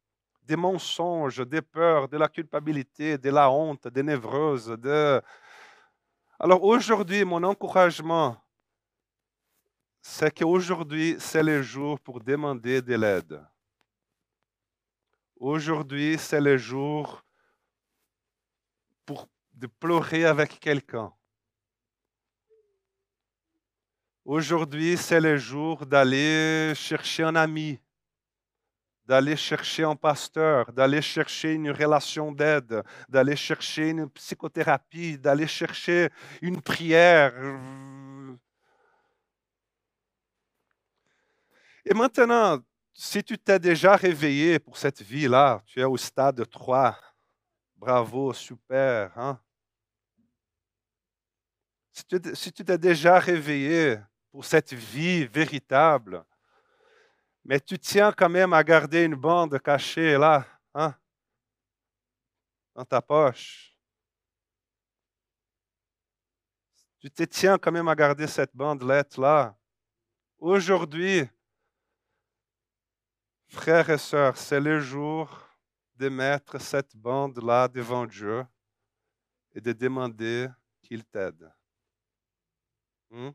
des 0.44 0.58
mensonges, 0.58 1.40
des 1.48 1.62
peurs, 1.62 2.10
de 2.10 2.18
la 2.18 2.28
culpabilité, 2.28 3.18
de 3.18 3.30
la 3.30 3.50
honte, 3.50 3.88
des 3.88 4.04
névroses. 4.04 4.76
De... 4.78 5.22
Alors 6.40 6.64
aujourd'hui, 6.64 7.26
mon 7.26 7.42
encouragement, 7.44 8.40
c'est 10.04 10.32
qu'aujourd'hui, 10.38 11.16
c'est 11.20 11.42
le 11.42 11.64
jour 11.64 12.00
pour 12.00 12.20
demander 12.20 12.80
de 12.80 12.94
l'aide. 12.94 13.44
Aujourd'hui, 15.36 16.16
c'est 16.20 16.40
le 16.40 16.56
jour 16.58 17.24
pour 19.04 19.28
de 19.52 19.66
pleurer 19.66 20.26
avec 20.26 20.60
quelqu'un. 20.60 21.12
Aujourd'hui, 24.24 24.96
c'est 24.96 25.22
le 25.22 25.38
jour 25.38 25.88
d'aller 25.88 26.74
chercher 26.76 27.24
un 27.24 27.36
ami, 27.36 27.80
d'aller 29.08 29.38
chercher 29.38 29.86
un 29.86 29.96
pasteur, 29.96 30.72
d'aller 30.74 31.02
chercher 31.02 31.54
une 31.54 31.72
relation 31.72 32.32
d'aide, 32.34 32.84
d'aller 33.08 33.38
chercher 33.38 33.90
une 33.90 34.10
psychothérapie, 34.10 35.18
d'aller 35.18 35.48
chercher 35.48 36.10
une 36.42 36.62
prière. 36.62 37.34
Et 41.86 41.94
maintenant, 41.94 42.60
si 42.94 43.24
tu 43.24 43.38
t'es 43.38 43.60
déjà 43.60 43.96
réveillé 43.96 44.60
pour 44.60 44.78
cette 44.78 45.02
vie-là, 45.02 45.62
tu 45.66 45.80
es 45.80 45.86
au 45.86 45.96
stade 45.96 46.46
3, 46.50 47.00
bravo, 47.78 48.34
super. 48.34 49.18
Hein? 49.18 49.40
Si 51.94 52.52
tu 52.52 52.66
t'es 52.66 52.78
déjà 52.78 53.20
réveillé 53.20 54.00
pour 54.32 54.44
cette 54.44 54.74
vie 54.74 55.26
véritable, 55.28 56.26
mais 57.48 57.62
tu 57.62 57.80
tiens 57.80 58.12
quand 58.12 58.30
même 58.30 58.52
à 58.52 58.62
garder 58.64 59.06
une 59.06 59.16
bande 59.16 59.58
cachée 59.60 60.18
là, 60.18 60.46
hein, 60.74 60.94
dans 62.76 62.84
ta 62.86 63.02
poche. 63.02 63.74
Tu 67.00 67.10
te 67.10 67.24
tiens 67.24 67.58
quand 67.58 67.72
même 67.72 67.88
à 67.88 67.96
garder 67.96 68.28
cette 68.28 68.54
bandelette 68.54 69.18
là. 69.18 69.58
Aujourd'hui, 70.38 71.28
Frères 73.50 73.90
et 73.90 73.98
sœurs, 73.98 74.36
c'est 74.36 74.60
le 74.60 74.82
jour 74.82 75.30
de 75.96 76.10
mettre 76.10 76.60
cette 76.60 76.98
bande-là 76.98 77.70
devant 77.70 78.06
Dieu 78.06 78.46
et 79.56 79.62
de 79.62 79.72
demander 79.72 80.50
qu'il 80.82 81.06
t'aide. 81.06 81.50
Hmm? 83.10 83.30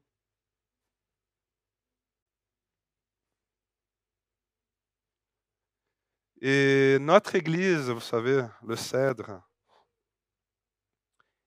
Et 6.44 6.98
notre 6.98 7.36
Église, 7.36 7.88
vous 7.88 8.00
savez, 8.00 8.44
le 8.64 8.74
Cèdre, 8.74 9.40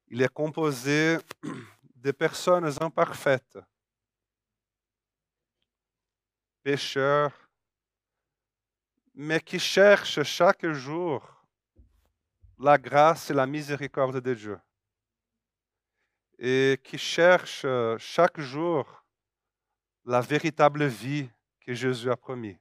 il 0.07 0.21
est 0.21 0.33
composé 0.33 1.17
de 1.95 2.11
personnes 2.11 2.71
imparfaites, 2.81 3.57
pécheurs, 6.63 7.33
mais 9.13 9.41
qui 9.41 9.59
cherche 9.59 10.23
chaque 10.23 10.65
jour 10.71 11.45
la 12.57 12.77
grâce 12.77 13.29
et 13.29 13.33
la 13.33 13.45
miséricorde 13.45 14.21
de 14.21 14.33
Dieu. 14.33 14.59
Et 16.39 16.79
qui 16.81 16.97
cherche 16.97 17.65
chaque 17.97 18.39
jour 18.39 19.03
la 20.05 20.21
véritable 20.21 20.85
vie 20.85 21.29
que 21.59 21.73
Jésus 21.73 22.09
a 22.09 22.15
promis. 22.15 22.57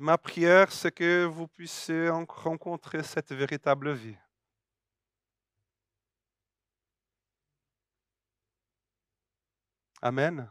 Et 0.00 0.02
ma 0.02 0.16
prière, 0.16 0.72
c'est 0.72 0.92
que 0.92 1.26
vous 1.26 1.46
puissiez 1.46 2.08
rencontrer 2.08 3.02
cette 3.02 3.32
véritable 3.32 3.92
vie. 3.92 4.16
Amen. 10.00 10.50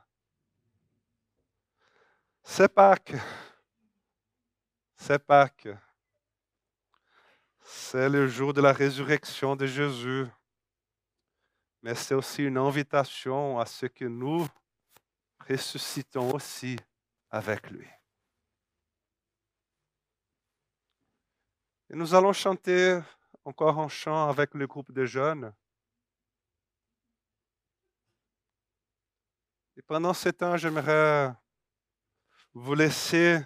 C'est 2.43 2.71
Pâques. 2.71 3.15
C'est 4.95 5.17
Pâques. 5.17 5.69
C'est 7.63 8.07
le 8.07 8.27
jour 8.27 8.53
de 8.53 8.61
la 8.61 8.71
résurrection 8.71 9.55
de 9.55 9.65
Jésus. 9.65 10.27
Mais 11.81 11.95
c'est 11.95 12.13
aussi 12.13 12.43
une 12.43 12.59
invitation 12.59 13.59
à 13.59 13.65
ce 13.65 13.87
que 13.87 14.05
nous 14.05 14.47
ressuscitons 15.49 16.35
aussi 16.35 16.75
avec 17.31 17.71
lui. 17.71 17.87
Et 21.91 21.95
nous 21.95 22.13
allons 22.13 22.33
chanter 22.33 23.01
encore 23.43 23.79
un 23.79 23.87
chant 23.87 24.29
avec 24.29 24.53
le 24.53 24.67
groupe 24.67 24.91
de 24.91 25.05
jeunes. 25.05 25.51
Et 29.75 29.81
pendant 29.81 30.13
ce 30.13 30.29
temps, 30.29 30.55
j'aimerais 30.55 31.33
vous 32.53 32.75
laisser 32.75 33.39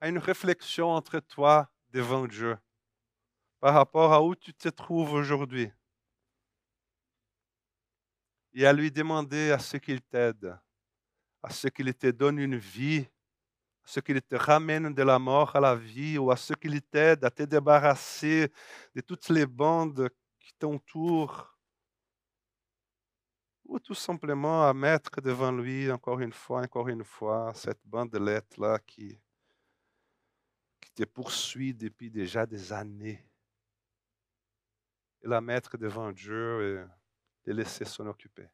à 0.00 0.08
une 0.08 0.18
réflexion 0.18 0.90
entre 0.90 1.18
toi 1.18 1.68
devant 1.90 2.28
Dieu 2.28 2.56
par 3.58 3.74
rapport 3.74 4.12
à 4.12 4.22
où 4.22 4.36
tu 4.36 4.54
te 4.54 4.68
trouves 4.68 5.14
aujourd'hui 5.14 5.68
et 8.52 8.64
à 8.64 8.72
lui 8.72 8.92
demander 8.92 9.50
à 9.50 9.58
ce 9.58 9.78
qu'il 9.78 10.00
t'aide, 10.00 10.56
à 11.42 11.50
ce 11.50 11.66
qu'il 11.66 11.92
te 11.94 12.06
donne 12.12 12.38
une 12.38 12.56
vie, 12.56 13.08
ce 13.88 14.00
qu'il 14.00 14.20
te 14.20 14.36
ramène 14.36 14.92
de 14.92 15.02
la 15.02 15.18
mort 15.18 15.56
à 15.56 15.60
la 15.60 15.74
vie 15.74 16.18
ou 16.18 16.30
à 16.30 16.36
ce 16.36 16.52
qu'il 16.52 16.82
t'aide 16.82 17.24
à 17.24 17.30
te 17.30 17.44
débarrasser 17.44 18.52
de 18.94 19.00
toutes 19.00 19.30
les 19.30 19.46
bandes 19.46 20.10
qui 20.38 20.52
t'entourent 20.58 21.56
ou 23.64 23.78
tout 23.78 23.94
simplement 23.94 24.68
à 24.68 24.74
mettre 24.74 25.22
devant 25.22 25.52
lui 25.52 25.90
encore 25.90 26.20
une 26.20 26.34
fois, 26.34 26.60
encore 26.60 26.88
une 26.88 27.02
fois, 27.02 27.54
cette 27.54 27.80
bandelette-là 27.86 28.78
qui, 28.86 29.18
qui 30.82 30.90
te 30.92 31.04
poursuit 31.04 31.72
depuis 31.72 32.10
déjà 32.10 32.44
des 32.44 32.70
années. 32.70 33.24
Et 35.22 35.28
la 35.28 35.40
mettre 35.40 35.78
devant 35.78 36.12
Dieu 36.12 36.84
et 37.42 37.42
te 37.42 37.50
laisser 37.52 37.86
s'en 37.86 38.06
occuper. 38.06 38.48